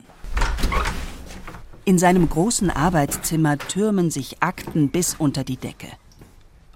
In 1.86 1.98
seinem 1.98 2.30
großen 2.30 2.70
Arbeitszimmer 2.70 3.58
türmen 3.58 4.10
sich 4.10 4.42
Akten 4.42 4.88
bis 4.88 5.16
unter 5.16 5.44
die 5.44 5.58
Decke. 5.58 5.88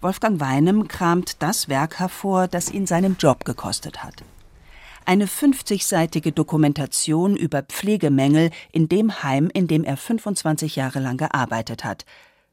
Wolfgang 0.02 0.38
Weinem 0.38 0.86
kramt 0.86 1.42
das 1.42 1.70
Werk 1.70 1.98
hervor, 1.98 2.46
das 2.46 2.70
ihn 2.70 2.86
seinen 2.86 3.16
Job 3.16 3.46
gekostet 3.46 4.04
hat. 4.04 4.22
Eine 5.06 5.24
50-seitige 5.24 6.32
Dokumentation 6.32 7.36
über 7.36 7.62
Pflegemängel 7.62 8.50
in 8.70 8.90
dem 8.90 9.22
Heim, 9.22 9.48
in 9.50 9.66
dem 9.66 9.82
er 9.82 9.96
25 9.96 10.76
Jahre 10.76 11.00
lang 11.00 11.16
gearbeitet 11.16 11.84
hat, 11.84 12.04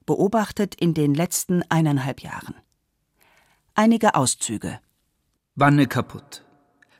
beobachtet 0.05 0.75
in 0.75 0.93
den 0.93 1.13
letzten 1.13 1.61
eineinhalb 1.67 2.21
Jahren. 2.21 2.55
Einige 3.73 4.15
Auszüge. 4.15 4.79
Wanne 5.55 5.87
kaputt. 5.87 6.45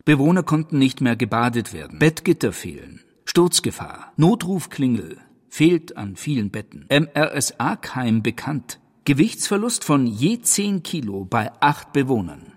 Bewohner 0.03 0.43
konnten 0.43 0.79
nicht 0.79 0.99
mehr 0.99 1.15
gebadet 1.15 1.71
werden. 1.71 1.97
Bettgitter 1.97 2.51
fehlen. 2.51 2.99
Sturzgefahr. 3.23 4.11
Notrufklingel 4.17 5.17
fehlt 5.55 5.95
an 5.95 6.17
vielen 6.17 6.51
Betten. 6.51 6.85
MRSA-Keim 6.89 8.21
bekannt. 8.21 8.81
Gewichtsverlust 9.05 9.85
von 9.85 10.05
je 10.05 10.41
10 10.41 10.83
Kilo 10.83 11.23
bei 11.23 11.49
acht 11.61 11.93
Bewohnern. 11.93 12.51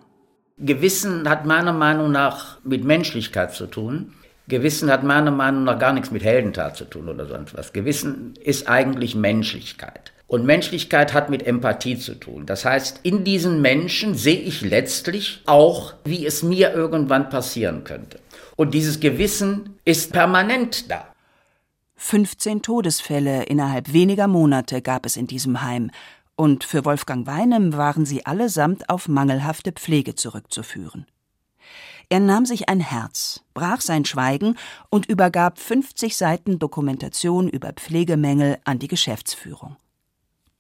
Gewissen 0.57 1.29
hat 1.29 1.47
meiner 1.47 1.73
Meinung 1.73 2.11
nach 2.11 2.59
mit 2.65 2.83
Menschlichkeit 2.83 3.55
zu 3.55 3.67
tun. 3.67 4.15
Gewissen 4.49 4.91
hat 4.91 5.05
meiner 5.05 5.31
Meinung 5.31 5.63
nach 5.63 5.79
gar 5.79 5.93
nichts 5.93 6.11
mit 6.11 6.25
Heldentat 6.25 6.77
zu 6.77 6.87
tun 6.87 7.09
oder 7.09 7.27
sonst 7.27 7.57
was. 7.57 7.73
Gewissen 7.73 8.35
ist 8.43 8.69
eigentlich 8.69 9.15
Menschlichkeit. 9.15 10.13
Und 10.27 10.45
Menschlichkeit 10.45 11.15
hat 11.15 11.31
mit 11.31 11.47
Empathie 11.47 11.99
zu 11.99 12.17
tun. 12.17 12.47
Das 12.47 12.65
heißt, 12.65 13.01
in 13.05 13.23
diesen 13.23 13.63
Menschen 13.63 14.17
sehe 14.17 14.41
ich 14.41 14.63
letztlich 14.63 15.43
auch, 15.47 15.95
wie 16.05 16.27
es 16.27 16.43
mir 16.43 16.75
irgendwann 16.75 17.31
passieren 17.31 17.85
könnte. 17.85 18.19
Und 18.57 18.75
dieses 18.75 18.99
Gewissen 18.99 19.79
ist 19.85 20.13
permanent 20.13 20.91
da. 20.91 21.07
15 22.01 22.63
Todesfälle 22.63 23.43
innerhalb 23.43 23.93
weniger 23.93 24.29
Monate 24.29 24.83
gab 24.83 25.05
es 25.05 25.17
in 25.17 25.27
diesem 25.27 25.63
Heim, 25.63 25.91
und 26.37 26.63
für 26.63 26.85
Wolfgang 26.85 27.27
Weinem 27.27 27.77
waren 27.77 28.07
sie 28.07 28.25
allesamt 28.25 28.89
auf 28.89 29.09
mangelhafte 29.09 29.73
Pflege 29.73 30.15
zurückzuführen. 30.15 31.07
Er 32.09 32.21
nahm 32.21 32.47
sich 32.47 32.69
ein 32.69 32.81
Herz, 32.81 33.43
brach 33.53 33.81
sein 33.81 34.05
Schweigen 34.05 34.57
und 34.89 35.07
übergab 35.07 35.59
50 35.59 36.17
Seiten 36.17 36.61
Dokumentation 36.61 37.49
über 37.49 37.73
Pflegemängel 37.73 38.59
an 38.65 38.79
die 38.79 38.89
Geschäftsführung. 38.89 39.77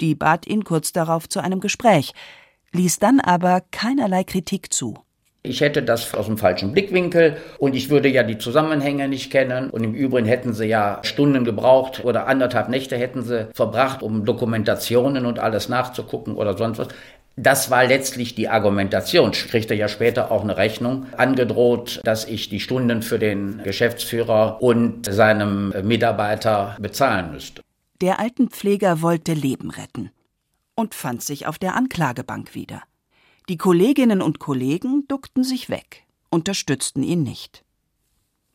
Die 0.00 0.16
bat 0.16 0.47
ihn 0.47 0.64
kurz 0.64 0.92
darauf 0.92 1.28
zu 1.28 1.40
einem 1.40 1.61
Gespräch, 1.61 2.12
ließ 2.73 2.99
dann 2.99 3.21
aber 3.21 3.62
keinerlei 3.71 4.25
Kritik 4.25 4.73
zu. 4.73 4.95
Ich 5.49 5.61
hätte 5.61 5.83
das 5.83 6.14
aus 6.14 6.26
dem 6.26 6.38
falschen 6.38 6.73
Blickwinkel 6.73 7.37
und 7.59 7.75
ich 7.75 7.90
würde 7.90 8.09
ja 8.09 8.23
die 8.23 8.38
Zusammenhänge 8.38 9.09
nicht 9.09 9.31
kennen. 9.31 9.71
Und 9.71 9.83
im 9.83 9.95
Übrigen 9.95 10.26
hätten 10.26 10.52
sie 10.52 10.67
ja 10.67 11.00
Stunden 11.02 11.45
gebraucht 11.45 12.05
oder 12.05 12.26
anderthalb 12.26 12.69
Nächte 12.69 12.97
hätten 12.97 13.23
sie 13.23 13.49
verbracht, 13.55 14.02
um 14.02 14.25
Dokumentationen 14.25 15.26
und 15.26 15.38
alles 15.38 15.69
nachzugucken 15.69 16.35
oder 16.35 16.57
sonst 16.57 16.78
was. 16.78 16.88
Das 17.37 17.71
war 17.71 17.87
letztlich 17.87 18.35
die 18.35 18.49
Argumentation. 18.49 19.31
Ich 19.33 19.47
kriegte 19.47 19.73
ja 19.75 19.87
später 19.87 20.33
auch 20.33 20.43
eine 20.43 20.57
Rechnung 20.57 21.07
angedroht, 21.17 22.00
dass 22.02 22.25
ich 22.25 22.49
die 22.49 22.59
Stunden 22.59 23.00
für 23.02 23.21
den 23.21 23.62
Geschäftsführer 23.62 24.61
und 24.61 25.07
seinem 25.07 25.73
Mitarbeiter 25.85 26.76
bezahlen 26.81 27.31
müsste. 27.31 27.62
Der 28.00 28.19
Altenpfleger 28.19 29.02
wollte 29.02 29.35
Leben 29.35 29.71
retten 29.71 30.11
und 30.75 30.95
fand 30.95 31.23
sich 31.23 31.47
auf 31.47 31.59
der 31.59 31.76
Anklagebank 31.76 32.55
wieder. 32.55 32.83
Die 33.49 33.57
Kolleginnen 33.57 34.21
und 34.21 34.40
Kollegen 34.40 35.09
duckten 35.09 35.43
sich 35.43 35.71
weg, 35.71 36.05
unterstützten 36.28 37.02
ihn 37.02 37.23
nicht. 37.23 37.64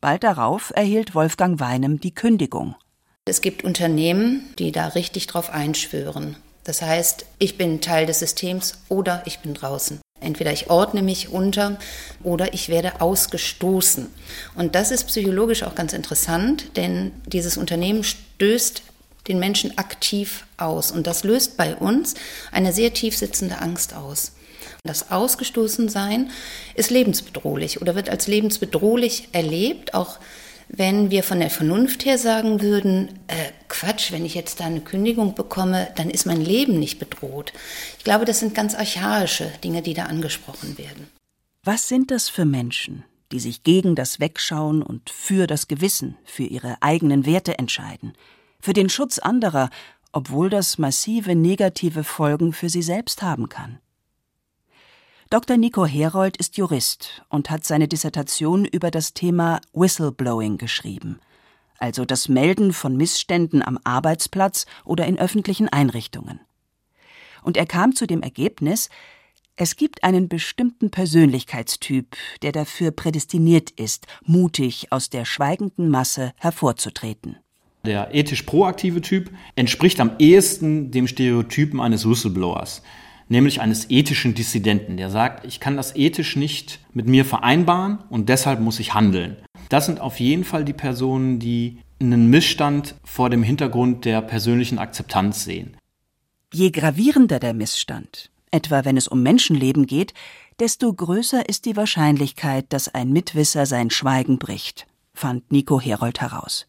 Bald 0.01 0.23
darauf 0.23 0.71
erhielt 0.75 1.15
Wolfgang 1.15 1.59
Weinem 1.59 1.99
die 1.99 2.13
Kündigung. 2.13 2.75
Es 3.25 3.41
gibt 3.41 3.63
Unternehmen, 3.63 4.53
die 4.59 4.71
da 4.71 4.89
richtig 4.89 5.25
drauf 5.25 5.49
einschwören. 5.49 6.35
Das 6.63 6.83
heißt, 6.83 7.25
ich 7.39 7.57
bin 7.57 7.81
Teil 7.81 8.05
des 8.05 8.19
Systems 8.19 8.83
oder 8.87 9.23
ich 9.25 9.39
bin 9.39 9.55
draußen. 9.55 9.99
Entweder 10.21 10.53
ich 10.53 10.69
ordne 10.69 11.01
mich 11.01 11.29
unter 11.29 11.79
oder 12.21 12.53
ich 12.53 12.69
werde 12.69 13.01
ausgestoßen. 13.01 14.09
Und 14.53 14.75
das 14.75 14.91
ist 14.91 15.05
psychologisch 15.05 15.63
auch 15.63 15.73
ganz 15.73 15.93
interessant, 15.93 16.77
denn 16.77 17.13
dieses 17.25 17.57
Unternehmen 17.57 18.03
stößt 18.03 18.83
den 19.27 19.39
Menschen 19.39 19.75
aktiv 19.79 20.45
aus. 20.57 20.91
Und 20.91 21.07
das 21.07 21.23
löst 21.23 21.57
bei 21.57 21.75
uns 21.75 22.13
eine 22.51 22.71
sehr 22.71 22.93
tief 22.93 23.17
sitzende 23.17 23.59
Angst 23.59 23.95
aus. 23.95 24.33
Das 24.85 25.11
Ausgestoßensein 25.11 26.29
ist 26.75 26.91
lebensbedrohlich 26.91 27.81
oder 27.81 27.95
wird 27.95 28.09
als 28.09 28.27
lebensbedrohlich 28.27 29.29
erlebt, 29.31 29.93
auch 29.93 30.19
wenn 30.67 31.09
wir 31.09 31.23
von 31.23 31.39
der 31.39 31.49
Vernunft 31.49 32.03
her 32.03 32.17
sagen 32.17 32.61
würden, 32.61 33.07
äh, 33.27 33.51
Quatsch, 33.69 34.11
wenn 34.11 34.25
ich 34.25 34.35
jetzt 34.35 34.59
da 34.59 34.65
eine 34.65 34.81
Kündigung 34.81 35.35
bekomme, 35.35 35.87
dann 35.95 36.09
ist 36.09 36.25
mein 36.25 36.41
Leben 36.41 36.79
nicht 36.79 36.99
bedroht. 36.99 37.53
Ich 37.97 38.03
glaube, 38.03 38.25
das 38.25 38.39
sind 38.39 38.55
ganz 38.55 38.75
archaische 38.75 39.49
Dinge, 39.63 39.81
die 39.83 39.93
da 39.93 40.07
angesprochen 40.07 40.77
werden. 40.77 41.07
Was 41.63 41.87
sind 41.87 42.11
das 42.11 42.27
für 42.27 42.43
Menschen, 42.43 43.05
die 43.31 43.39
sich 43.39 43.63
gegen 43.63 43.95
das 43.95 44.19
Wegschauen 44.19 44.81
und 44.81 45.09
für 45.09 45.47
das 45.47 45.69
Gewissen, 45.69 46.17
für 46.25 46.43
ihre 46.43 46.75
eigenen 46.81 47.25
Werte 47.25 47.57
entscheiden, 47.57 48.17
für 48.59 48.73
den 48.73 48.89
Schutz 48.89 49.17
anderer, 49.17 49.69
obwohl 50.11 50.49
das 50.49 50.77
massive 50.77 51.35
negative 51.35 52.03
Folgen 52.03 52.51
für 52.51 52.67
sie 52.67 52.83
selbst 52.83 53.21
haben 53.21 53.47
kann? 53.47 53.79
Dr. 55.33 55.57
Nico 55.57 55.87
Herold 55.87 56.37
ist 56.37 56.57
Jurist 56.57 57.23
und 57.27 57.49
hat 57.49 57.63
seine 57.63 57.87
Dissertation 57.87 58.65
über 58.65 58.91
das 58.91 59.15
Thema 59.15 59.61
Whistleblowing 59.73 60.59
geschrieben, 60.59 61.19
also 61.79 62.05
das 62.05 62.29
Melden 62.29 62.71
von 62.71 62.95
Missständen 62.95 63.63
am 63.63 63.79
Arbeitsplatz 63.83 64.67
oder 64.85 65.07
in 65.07 65.17
öffentlichen 65.17 65.69
Einrichtungen. 65.69 66.39
Und 67.41 67.57
er 67.57 67.65
kam 67.65 67.95
zu 67.95 68.05
dem 68.05 68.21
Ergebnis, 68.21 68.91
es 69.55 69.75
gibt 69.75 70.03
einen 70.03 70.29
bestimmten 70.29 70.91
Persönlichkeitstyp, 70.91 72.15
der 72.43 72.51
dafür 72.51 72.91
prädestiniert 72.91 73.71
ist, 73.71 74.05
mutig 74.23 74.91
aus 74.91 75.09
der 75.09 75.25
schweigenden 75.25 75.89
Masse 75.89 76.33
hervorzutreten. 76.37 77.37
Der 77.87 78.13
ethisch 78.13 78.43
proaktive 78.43 79.01
Typ 79.01 79.31
entspricht 79.55 79.99
am 79.99 80.11
ehesten 80.19 80.91
dem 80.91 81.07
Stereotypen 81.07 81.81
eines 81.81 82.07
Whistleblowers 82.07 82.83
nämlich 83.27 83.61
eines 83.61 83.89
ethischen 83.89 84.33
Dissidenten, 84.33 84.97
der 84.97 85.09
sagt, 85.09 85.45
ich 85.45 85.59
kann 85.59 85.77
das 85.77 85.95
ethisch 85.95 86.35
nicht 86.35 86.79
mit 86.93 87.07
mir 87.07 87.25
vereinbaren 87.25 87.99
und 88.09 88.29
deshalb 88.29 88.59
muss 88.59 88.79
ich 88.79 88.93
handeln. 88.93 89.37
Das 89.69 89.85
sind 89.85 89.99
auf 89.99 90.19
jeden 90.19 90.43
Fall 90.43 90.65
die 90.65 90.73
Personen, 90.73 91.39
die 91.39 91.79
einen 91.99 92.29
Missstand 92.29 92.95
vor 93.03 93.29
dem 93.29 93.43
Hintergrund 93.43 94.05
der 94.05 94.21
persönlichen 94.21 94.79
Akzeptanz 94.79 95.43
sehen. 95.43 95.77
Je 96.53 96.69
gravierender 96.69 97.39
der 97.39 97.53
Missstand, 97.53 98.29
etwa 98.51 98.85
wenn 98.85 98.97
es 98.97 99.07
um 99.07 99.23
Menschenleben 99.23 99.87
geht, 99.87 100.13
desto 100.59 100.93
größer 100.93 101.49
ist 101.49 101.65
die 101.65 101.75
Wahrscheinlichkeit, 101.75 102.65
dass 102.69 102.93
ein 102.93 103.11
Mitwisser 103.11 103.65
sein 103.65 103.89
Schweigen 103.89 104.37
bricht, 104.37 104.85
fand 105.13 105.51
Nico 105.51 105.81
Herold 105.81 106.21
heraus. 106.21 106.67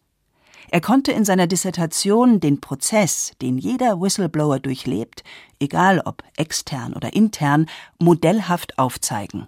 Er 0.71 0.81
konnte 0.81 1.11
in 1.11 1.25
seiner 1.25 1.47
Dissertation 1.47 2.39
den 2.39 2.59
Prozess, 2.59 3.33
den 3.41 3.57
jeder 3.57 4.01
Whistleblower 4.01 4.59
durchlebt, 4.59 5.23
egal 5.59 6.01
ob 6.03 6.23
extern 6.37 6.93
oder 6.93 7.13
intern, 7.13 7.67
modellhaft 7.99 8.77
aufzeigen. 8.79 9.47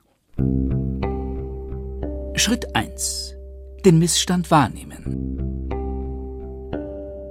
Schritt 2.36 2.76
1. 2.76 3.36
Den 3.84 4.00
Missstand 4.00 4.52
wahrnehmen. 4.52 5.38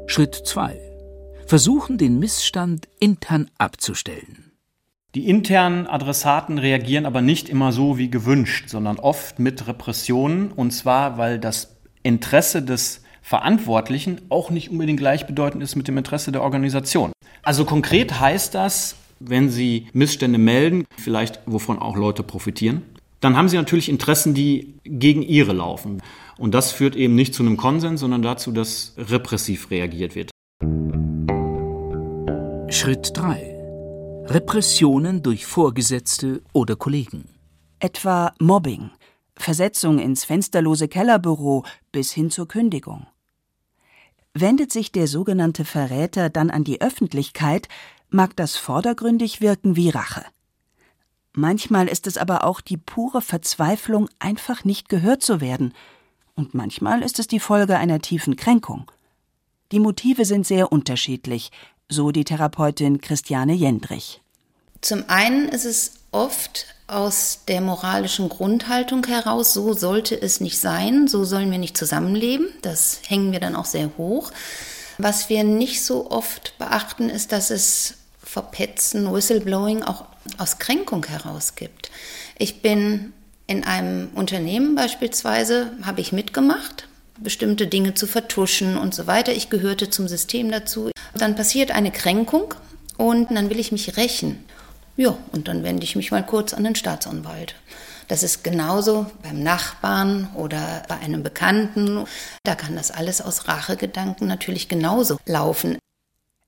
Schritt 0.07 0.35
2. 0.35 0.81
Versuchen, 1.47 1.97
den 1.97 2.19
Missstand 2.19 2.89
intern 2.99 3.51
abzustellen. 3.57 4.53
Die 5.15 5.29
internen 5.29 5.87
Adressaten 5.87 6.59
reagieren 6.59 7.07
aber 7.07 7.23
nicht 7.23 7.49
immer 7.49 7.73
so 7.73 7.97
wie 7.99 8.11
gewünscht, 8.11 8.69
sondern 8.69 8.99
oft 8.99 9.39
mit 9.39 9.67
Repressionen, 9.67 10.51
und 10.53 10.73
zwar 10.73 11.17
weil 11.19 11.39
das 11.39 11.77
Interesse 12.03 12.63
des 12.63 13.03
Verantwortlichen 13.27 14.21
auch 14.29 14.51
nicht 14.51 14.71
unbedingt 14.71 15.01
gleichbedeutend 15.01 15.61
ist 15.61 15.75
mit 15.75 15.89
dem 15.89 15.99
Interesse 15.99 16.31
der 16.31 16.43
Organisation. 16.43 17.11
Also 17.43 17.65
konkret 17.65 18.21
heißt 18.21 18.55
das, 18.55 18.95
wenn 19.19 19.51
Sie 19.51 19.89
Missstände 19.93 20.39
melden, 20.39 20.85
vielleicht 20.97 21.41
wovon 21.45 21.81
auch 21.81 21.97
Leute 21.97 22.23
profitieren, 22.23 22.83
dann 23.19 23.37
haben 23.37 23.49
Sie 23.49 23.57
natürlich 23.57 23.89
Interessen, 23.89 24.33
die 24.33 24.75
gegen 24.85 25.23
Ihre 25.23 25.55
laufen. 25.55 26.03
Und 26.39 26.55
das 26.55 26.71
führt 26.71 26.95
eben 26.95 27.17
nicht 27.17 27.35
zu 27.35 27.43
einem 27.43 27.57
Konsens, 27.57 27.99
sondern 27.99 28.23
dazu, 28.23 28.53
dass 28.53 28.95
repressiv 28.97 29.73
reagiert 29.73 30.15
wird. 30.15 30.31
Schritt 32.73 33.11
3. 33.13 34.27
Repressionen 34.27 35.25
durch 35.25 35.47
Vorgesetzte 35.47 36.43
oder 36.53 36.77
Kollegen. 36.77 37.25
Etwa 37.81 38.35
Mobbing, 38.39 38.91
Versetzung 39.35 39.99
ins 39.99 40.25
fensterlose 40.25 40.87
Kellerbüro 40.87 41.65
bis 41.91 42.13
hin 42.13 42.31
zur 42.31 42.47
Kündigung. 42.47 43.09
Wendet 44.39 44.71
sich 44.71 44.93
der 44.93 45.07
sogenannte 45.07 45.65
Verräter 45.65 46.29
dann 46.29 46.51
an 46.51 46.63
die 46.63 46.83
Öffentlichkeit, 46.83 47.69
mag 48.11 48.37
das 48.37 48.55
vordergründig 48.55 49.41
wirken 49.41 49.77
wie 49.77 49.89
Rache. 49.89 50.27
Manchmal 51.33 51.89
ist 51.89 52.07
es 52.07 52.19
aber 52.19 52.45
auch 52.45 52.61
die 52.61 52.77
pure 52.77 53.23
Verzweiflung, 53.23 54.11
einfach 54.19 54.63
nicht 54.63 54.91
gehört 54.91 55.23
zu 55.23 55.41
werden, 55.41 55.73
und 56.35 56.53
manchmal 56.53 57.01
ist 57.01 57.19
es 57.19 57.29
die 57.29 57.41
Folge 57.41 57.79
einer 57.79 58.01
tiefen 58.01 58.37
Kränkung. 58.37 58.91
Die 59.73 59.81
Motive 59.81 60.27
sind 60.27 60.47
sehr 60.47 60.71
unterschiedlich, 60.71 61.51
so 61.89 62.11
die 62.11 62.25
Therapeutin 62.25 63.01
Christiane 63.01 63.55
Jendrich. 63.55 64.21
Zum 64.83 65.05
einen 65.09 65.49
ist 65.49 65.65
es 65.65 65.96
oft 66.13 66.67
aus 66.89 67.41
der 67.49 67.61
moralischen 67.61 68.29
Grundhaltung 68.29 69.05
heraus, 69.07 69.53
so 69.53 69.73
sollte 69.73 70.21
es 70.21 70.41
nicht 70.41 70.61
sein, 70.61 71.09
so 71.09 71.25
sollen 71.25 71.51
wir 71.51 71.59
nicht 71.59 71.77
zusammenleben. 71.77 72.49
Das 72.63 73.01
hängen 73.07 73.33
wir 73.33 73.41
dann 73.41 73.57
auch 73.57 73.65
sehr 73.65 73.91
hoch. 73.99 74.31
Was 74.99 75.29
wir 75.29 75.45
nicht 75.45 75.83
so 75.85 76.11
oft 76.11 76.57
beachten, 76.59 77.11
ist, 77.11 77.33
dass 77.33 77.51
es 77.51 77.95
Verpetzen, 78.23 79.13
Whistleblowing 79.13 79.83
auch 79.83 80.05
aus 80.39 80.59
Kränkung 80.59 81.05
heraus 81.07 81.55
gibt. 81.55 81.91
Ich 82.39 82.63
bin 82.63 83.13
in 83.47 83.65
einem 83.65 84.09
Unternehmen 84.15 84.75
beispielsweise, 84.75 85.73
habe 85.83 86.01
ich 86.01 86.13
mitgemacht, 86.13 86.89
bestimmte 87.19 87.67
Dinge 87.67 87.95
zu 87.95 88.07
vertuschen 88.07 88.77
und 88.77 88.95
so 88.95 89.07
weiter. 89.07 89.33
Ich 89.33 89.51
gehörte 89.51 89.91
zum 89.91 90.09
System 90.09 90.51
dazu. 90.51 90.91
Dann 91.15 91.37
passiert 91.37 91.71
eine 91.71 91.91
Kränkung 91.91 92.55
und 92.97 93.31
dann 93.31 93.51
will 93.51 93.61
ich 93.61 93.73
mich 93.73 93.97
rächen. 93.97 94.45
Ja, 94.97 95.17
und 95.33 95.49
dann 95.49 95.63
wende 95.63 95.85
ich 95.85 95.97
mich 95.97 96.11
mal 96.11 96.25
kurz 96.25 96.55
an 96.55 96.65
den 96.65 96.75
Staatsanwalt. 96.75 97.55
Das 98.09 98.23
ist 98.23 98.45
genauso 98.45 99.07
beim 99.23 99.43
Nachbarn 99.43 100.29
oder 100.35 100.85
bei 100.89 100.97
einem 100.99 101.23
Bekannten. 101.23 102.05
Da 102.45 102.55
kann 102.55 102.77
das 102.77 102.91
alles 102.91 103.21
aus 103.21 103.49
Rachegedanken 103.49 104.29
natürlich 104.29 104.69
genauso 104.69 105.19
laufen. 105.27 105.79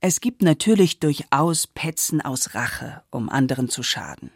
Es 0.00 0.20
gibt 0.20 0.42
natürlich 0.42 1.00
durchaus 1.00 1.66
Petzen 1.66 2.20
aus 2.20 2.54
Rache, 2.54 3.02
um 3.10 3.28
anderen 3.28 3.68
zu 3.68 3.82
schaden. 3.82 4.30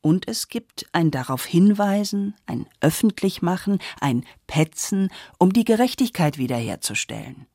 Und 0.00 0.26
es 0.28 0.48
gibt 0.48 0.86
ein 0.92 1.10
darauf 1.10 1.44
hinweisen, 1.44 2.34
ein 2.46 2.66
öffentlich 2.80 3.42
machen, 3.42 3.78
ein 4.00 4.24
Petzen, 4.46 5.10
um 5.38 5.52
die 5.52 5.64
Gerechtigkeit 5.64 6.38
wiederherzustellen. 6.38 7.46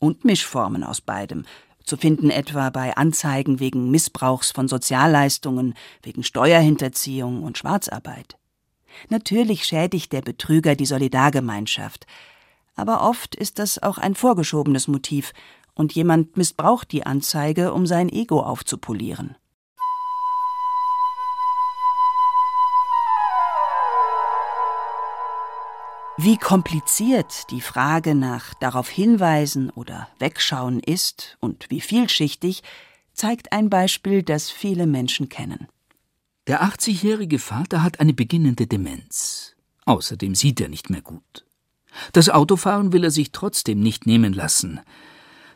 Und 0.00 0.24
Mischformen 0.24 0.82
aus 0.82 1.00
beidem, 1.00 1.44
zu 1.84 1.96
finden 1.96 2.30
etwa 2.30 2.70
bei 2.70 2.96
Anzeigen 2.96 3.60
wegen 3.60 3.90
Missbrauchs 3.90 4.50
von 4.50 4.68
Sozialleistungen, 4.68 5.74
wegen 6.02 6.22
Steuerhinterziehung 6.22 7.42
und 7.42 7.58
Schwarzarbeit. 7.58 8.36
Natürlich 9.08 9.64
schädigt 9.64 10.12
der 10.12 10.22
Betrüger 10.22 10.76
die 10.76 10.86
Solidargemeinschaft, 10.86 12.06
aber 12.74 13.02
oft 13.02 13.34
ist 13.34 13.58
das 13.58 13.82
auch 13.82 13.98
ein 13.98 14.14
vorgeschobenes 14.14 14.88
Motiv, 14.88 15.32
und 15.74 15.94
jemand 15.94 16.36
missbraucht 16.36 16.92
die 16.92 17.06
Anzeige, 17.06 17.72
um 17.72 17.86
sein 17.86 18.08
Ego 18.10 18.40
aufzupolieren. 18.40 19.36
Wie 26.24 26.36
kompliziert 26.36 27.50
die 27.50 27.60
Frage 27.60 28.14
nach 28.14 28.54
darauf 28.54 28.88
hinweisen 28.88 29.70
oder 29.70 30.08
wegschauen 30.20 30.78
ist 30.78 31.36
und 31.40 31.68
wie 31.68 31.80
vielschichtig, 31.80 32.62
zeigt 33.12 33.50
ein 33.50 33.68
Beispiel, 33.68 34.22
das 34.22 34.48
viele 34.48 34.86
Menschen 34.86 35.28
kennen. 35.28 35.66
Der 36.46 36.62
80-jährige 36.62 37.40
Vater 37.40 37.82
hat 37.82 37.98
eine 37.98 38.12
beginnende 38.12 38.68
Demenz. 38.68 39.56
Außerdem 39.84 40.36
sieht 40.36 40.60
er 40.60 40.68
nicht 40.68 40.90
mehr 40.90 41.02
gut. 41.02 41.44
Das 42.12 42.28
Autofahren 42.28 42.92
will 42.92 43.02
er 43.02 43.10
sich 43.10 43.32
trotzdem 43.32 43.80
nicht 43.80 44.06
nehmen 44.06 44.32
lassen. 44.32 44.78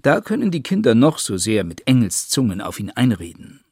Da 0.03 0.21
können 0.21 0.51
die 0.51 0.65
Kinder 0.65 0.97
noch 0.97 1.19
so 1.21 1.37
sehr 1.37 1.63
mit 1.63 1.87
Engelszungen 1.87 2.61
auf 2.61 2.81
ihn 2.81 2.91
einreden. 2.91 3.65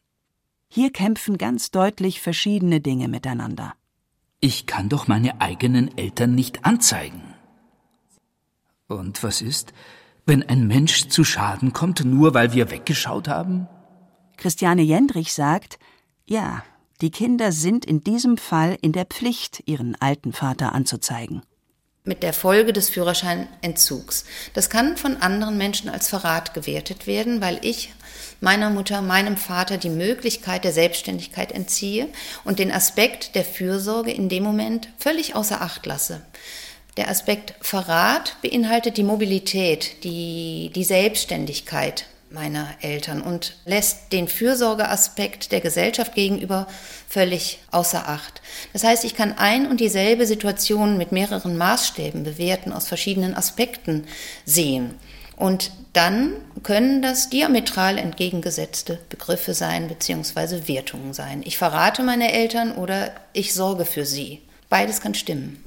Hier 0.68 0.92
kämpfen 0.92 1.38
ganz 1.38 1.72
deutlich 1.72 2.20
verschiedene 2.20 2.80
Dinge 2.80 3.08
miteinander. 3.08 3.74
Ich 4.46 4.66
kann 4.66 4.90
doch 4.90 5.08
meine 5.08 5.40
eigenen 5.40 5.96
Eltern 5.96 6.34
nicht 6.34 6.66
anzeigen. 6.66 7.22
Und 8.88 9.22
was 9.22 9.40
ist, 9.40 9.72
wenn 10.26 10.42
ein 10.42 10.66
Mensch 10.66 11.08
zu 11.08 11.24
Schaden 11.24 11.72
kommt, 11.72 12.04
nur 12.04 12.34
weil 12.34 12.52
wir 12.52 12.70
weggeschaut 12.70 13.26
haben? 13.26 13.68
Christiane 14.36 14.82
Jendrich 14.82 15.32
sagt, 15.32 15.78
ja, 16.26 16.62
die 17.00 17.10
Kinder 17.10 17.52
sind 17.52 17.86
in 17.86 18.04
diesem 18.04 18.36
Fall 18.36 18.76
in 18.82 18.92
der 18.92 19.06
Pflicht, 19.06 19.62
ihren 19.64 19.94
alten 19.98 20.34
Vater 20.34 20.74
anzuzeigen. 20.74 21.40
Mit 22.06 22.22
der 22.22 22.34
Folge 22.34 22.74
des 22.74 22.90
Führerscheinentzugs. 22.90 24.26
Das 24.52 24.68
kann 24.68 24.98
von 24.98 25.16
anderen 25.16 25.56
Menschen 25.56 25.88
als 25.88 26.06
Verrat 26.06 26.52
gewertet 26.52 27.06
werden, 27.06 27.40
weil 27.40 27.58
ich 27.62 27.94
meiner 28.42 28.68
Mutter, 28.68 29.00
meinem 29.00 29.38
Vater 29.38 29.78
die 29.78 29.88
Möglichkeit 29.88 30.64
der 30.64 30.74
Selbstständigkeit 30.74 31.50
entziehe 31.50 32.08
und 32.44 32.58
den 32.58 32.70
Aspekt 32.70 33.34
der 33.34 33.44
Fürsorge 33.46 34.10
in 34.10 34.28
dem 34.28 34.42
Moment 34.42 34.90
völlig 34.98 35.34
außer 35.34 35.62
Acht 35.62 35.86
lasse. 35.86 36.20
Der 36.98 37.08
Aspekt 37.08 37.54
Verrat 37.62 38.36
beinhaltet 38.42 38.98
die 38.98 39.02
Mobilität, 39.02 40.04
die, 40.04 40.70
die 40.74 40.84
Selbstständigkeit 40.84 42.04
meiner 42.34 42.68
Eltern 42.82 43.22
und 43.22 43.56
lässt 43.64 44.12
den 44.12 44.28
Fürsorgeaspekt 44.28 45.52
der 45.52 45.60
Gesellschaft 45.60 46.14
gegenüber 46.14 46.66
völlig 47.08 47.60
außer 47.70 48.08
Acht. 48.08 48.42
Das 48.72 48.84
heißt, 48.84 49.04
ich 49.04 49.14
kann 49.14 49.38
ein 49.38 49.66
und 49.66 49.80
dieselbe 49.80 50.26
Situation 50.26 50.98
mit 50.98 51.12
mehreren 51.12 51.56
Maßstäben 51.56 52.24
bewerten, 52.24 52.72
aus 52.72 52.88
verschiedenen 52.88 53.34
Aspekten 53.34 54.04
sehen. 54.44 54.94
Und 55.36 55.72
dann 55.92 56.34
können 56.62 57.02
das 57.02 57.30
diametral 57.30 57.98
entgegengesetzte 57.98 58.98
Begriffe 59.08 59.54
sein 59.54 59.88
bzw. 59.88 60.68
Wertungen 60.68 61.12
sein. 61.12 61.42
Ich 61.44 61.56
verrate 61.56 62.02
meine 62.02 62.32
Eltern 62.32 62.72
oder 62.72 63.12
ich 63.32 63.54
sorge 63.54 63.84
für 63.84 64.04
sie. 64.04 64.42
Beides 64.68 65.00
kann 65.00 65.14
stimmen. 65.14 65.62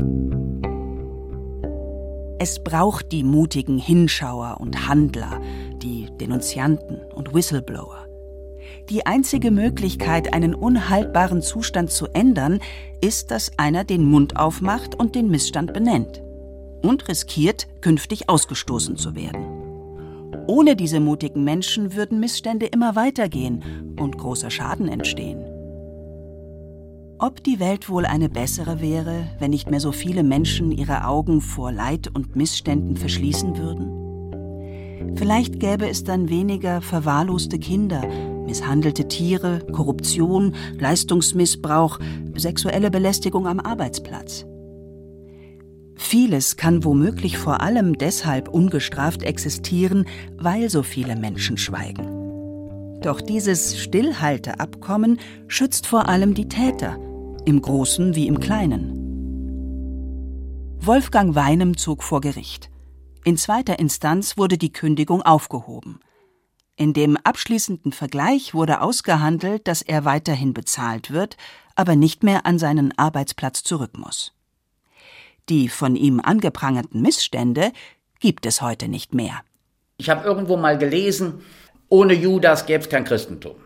Es 2.40 2.64
braucht 2.64 3.12
die 3.12 3.24
mutigen 3.24 3.80
Hinschauer 3.80 4.58
und 4.60 4.88
Handler, 4.88 5.42
die 5.82 6.08
Denunzianten 6.20 7.00
und 7.14 7.34
Whistleblower. 7.34 8.06
Die 8.90 9.06
einzige 9.06 9.52
Möglichkeit, 9.52 10.34
einen 10.34 10.56
unhaltbaren 10.56 11.42
Zustand 11.42 11.92
zu 11.92 12.08
ändern, 12.08 12.60
ist, 13.02 13.32
dass 13.32 13.52
einer 13.58 13.84
den 13.84 14.04
Mund 14.04 14.38
aufmacht 14.38 14.96
und 14.96 15.16
den 15.16 15.30
Missstand 15.30 15.74
benennt 15.74 16.22
und 16.82 17.08
riskiert, 17.08 17.68
künftig 17.82 18.30
ausgestoßen 18.30 18.98
zu 18.98 19.16
werden. 19.16 19.46
Ohne 20.48 20.76
diese 20.76 21.00
mutigen 21.00 21.44
Menschen 21.44 21.96
würden 21.96 22.20
Missstände 22.20 22.68
immer 22.68 22.96
weitergehen 22.96 23.96
und 24.00 24.18
großer 24.18 24.50
Schaden 24.50 24.88
entstehen. 24.88 25.44
Ob 27.20 27.44
die 27.44 27.60
Welt 27.60 27.90
wohl 27.90 28.06
eine 28.06 28.30
bessere 28.30 28.80
wäre, 28.80 29.28
wenn 29.40 29.50
nicht 29.50 29.70
mehr 29.72 29.80
so 29.80 29.92
viele 29.92 30.24
Menschen 30.24 30.72
ihre 30.72 31.06
Augen 31.06 31.42
vor 31.42 31.72
Leid 31.72 32.10
und 32.14 32.36
Missständen 32.36 32.96
verschließen 32.96 33.58
würden? 33.58 34.07
Vielleicht 35.16 35.60
gäbe 35.60 35.90
es 35.90 36.04
dann 36.04 36.30
weniger 36.30 36.82
verwahrloste 36.82 37.60
Kinder, 37.60 38.02
misshandelte 38.46 39.08
Tiere, 39.08 39.60
Korruption, 39.72 40.56
Leistungsmissbrauch, 40.80 42.00
sexuelle 42.36 42.92
Belästigung 42.92 43.48
am 43.48 43.60
Arbeitsplatz. 43.60 44.46
Vieles 45.96 46.56
kann 46.56 46.84
womöglich 46.84 47.38
vor 47.38 47.62
allem 47.62 47.98
deshalb 47.98 48.48
ungestraft 48.48 49.24
existieren, 49.24 50.06
weil 50.38 50.70
so 50.70 50.84
viele 50.84 51.16
Menschen 51.16 51.58
schweigen. 51.58 52.18
Doch 53.02 53.20
dieses 53.20 53.78
Stillhalteabkommen 53.78 55.20
schützt 55.48 55.88
vor 55.88 56.08
allem 56.08 56.34
die 56.34 56.48
Täter, 56.48 56.98
im 57.46 57.62
Großen 57.62 58.16
wie 58.16 58.28
im 58.28 58.40
Kleinen. 58.40 58.94
Wolfgang 60.80 61.36
Weinem 61.36 61.76
zog 61.78 62.04
vor 62.04 62.22
Gericht. 62.22 62.70
In 63.28 63.36
zweiter 63.36 63.78
Instanz 63.78 64.38
wurde 64.38 64.58
die 64.58 64.72
Kündigung 64.72 65.22
aufgehoben. 65.22 66.00
In 66.78 66.94
dem 66.94 67.18
abschließenden 67.18 67.92
Vergleich 67.92 68.54
wurde 68.54 68.80
ausgehandelt, 68.80 69.68
dass 69.68 69.82
er 69.82 70.06
weiterhin 70.06 70.54
bezahlt 70.54 71.12
wird, 71.12 71.36
aber 71.76 71.98
nicht 71.98 72.24
mehr 72.24 72.46
an 72.46 72.58
seinen 72.58 72.98
Arbeitsplatz 72.98 73.64
zurück 73.64 73.98
muss. 73.98 74.32
Die 75.50 75.68
von 75.68 75.98
ihm 75.98 76.22
angeprangerten 76.22 77.02
Missstände 77.02 77.74
gibt 78.22 78.46
es 78.46 78.62
heute 78.62 78.88
nicht 78.88 79.14
mehr. 79.14 79.42
Ich 79.98 80.10
habe 80.10 80.26
irgendwo 80.26 80.56
mal 80.56 80.78
gelesen, 80.78 81.44
ohne 81.90 82.14
Judas 82.14 82.66
gäbe 82.66 82.86
es 82.86 82.90
kein 82.90 83.04
Christentum. 83.04 83.58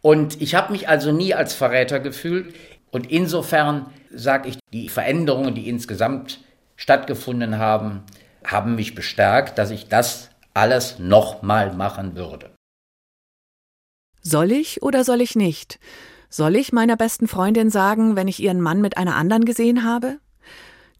Und 0.00 0.40
ich 0.40 0.54
habe 0.54 0.70
mich 0.70 0.88
also 0.88 1.10
nie 1.10 1.34
als 1.34 1.54
Verräter 1.54 1.98
gefühlt. 1.98 2.54
Und 2.92 3.10
insofern 3.10 3.86
sage 4.12 4.48
ich, 4.48 4.58
die 4.72 4.88
Veränderungen, 4.88 5.56
die 5.56 5.68
insgesamt 5.68 6.38
stattgefunden 6.76 7.58
haben, 7.58 8.04
haben 8.44 8.74
mich 8.74 8.94
bestärkt, 8.94 9.58
dass 9.58 9.70
ich 9.70 9.88
das 9.88 10.30
alles 10.54 10.98
nochmal 10.98 11.74
machen 11.74 12.16
würde. 12.16 12.54
Soll 14.22 14.52
ich 14.52 14.82
oder 14.82 15.04
soll 15.04 15.20
ich 15.20 15.36
nicht? 15.36 15.78
Soll 16.30 16.56
ich 16.56 16.72
meiner 16.72 16.96
besten 16.96 17.28
Freundin 17.28 17.70
sagen, 17.70 18.16
wenn 18.16 18.28
ich 18.28 18.40
ihren 18.40 18.60
Mann 18.60 18.80
mit 18.80 18.96
einer 18.96 19.16
anderen 19.16 19.44
gesehen 19.44 19.84
habe? 19.84 20.18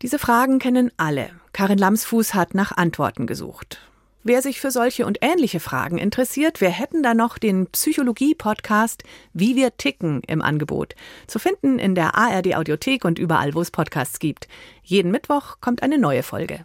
Diese 0.03 0.19
Fragen 0.19 0.59
kennen 0.59 0.93
alle. 0.97 1.31
Karin 1.53 1.79
Lamsfuß 1.79 2.35
hat 2.35 2.55
nach 2.55 2.73
Antworten 2.77 3.27
gesucht. 3.27 3.81
Wer 4.23 4.43
sich 4.43 4.61
für 4.61 4.71
solche 4.71 5.07
und 5.07 5.19
ähnliche 5.21 5.61
Fragen 5.61 5.99
interessiert, 5.99 6.61
wir 6.61 6.71
hätten 6.71 7.03
da 7.03 7.15
noch 7.15 7.37
den 7.37 7.67
Psychologie-Podcast 7.67 9.03
Wie 9.33 9.55
wir 9.55 9.77
ticken 9.77 10.23
im 10.27 10.41
Angebot. 10.41 10.95
Zu 11.27 11.39
finden 11.39 11.79
in 11.79 11.95
der 11.95 12.15
ARD 12.15 12.55
Audiothek 12.55 13.05
und 13.05 13.19
überall, 13.19 13.55
wo 13.55 13.61
es 13.61 13.71
Podcasts 13.71 14.19
gibt. 14.19 14.49
Jeden 14.83 15.11
Mittwoch 15.11 15.57
kommt 15.61 15.83
eine 15.83 15.99
neue 15.99 16.23
Folge. 16.23 16.65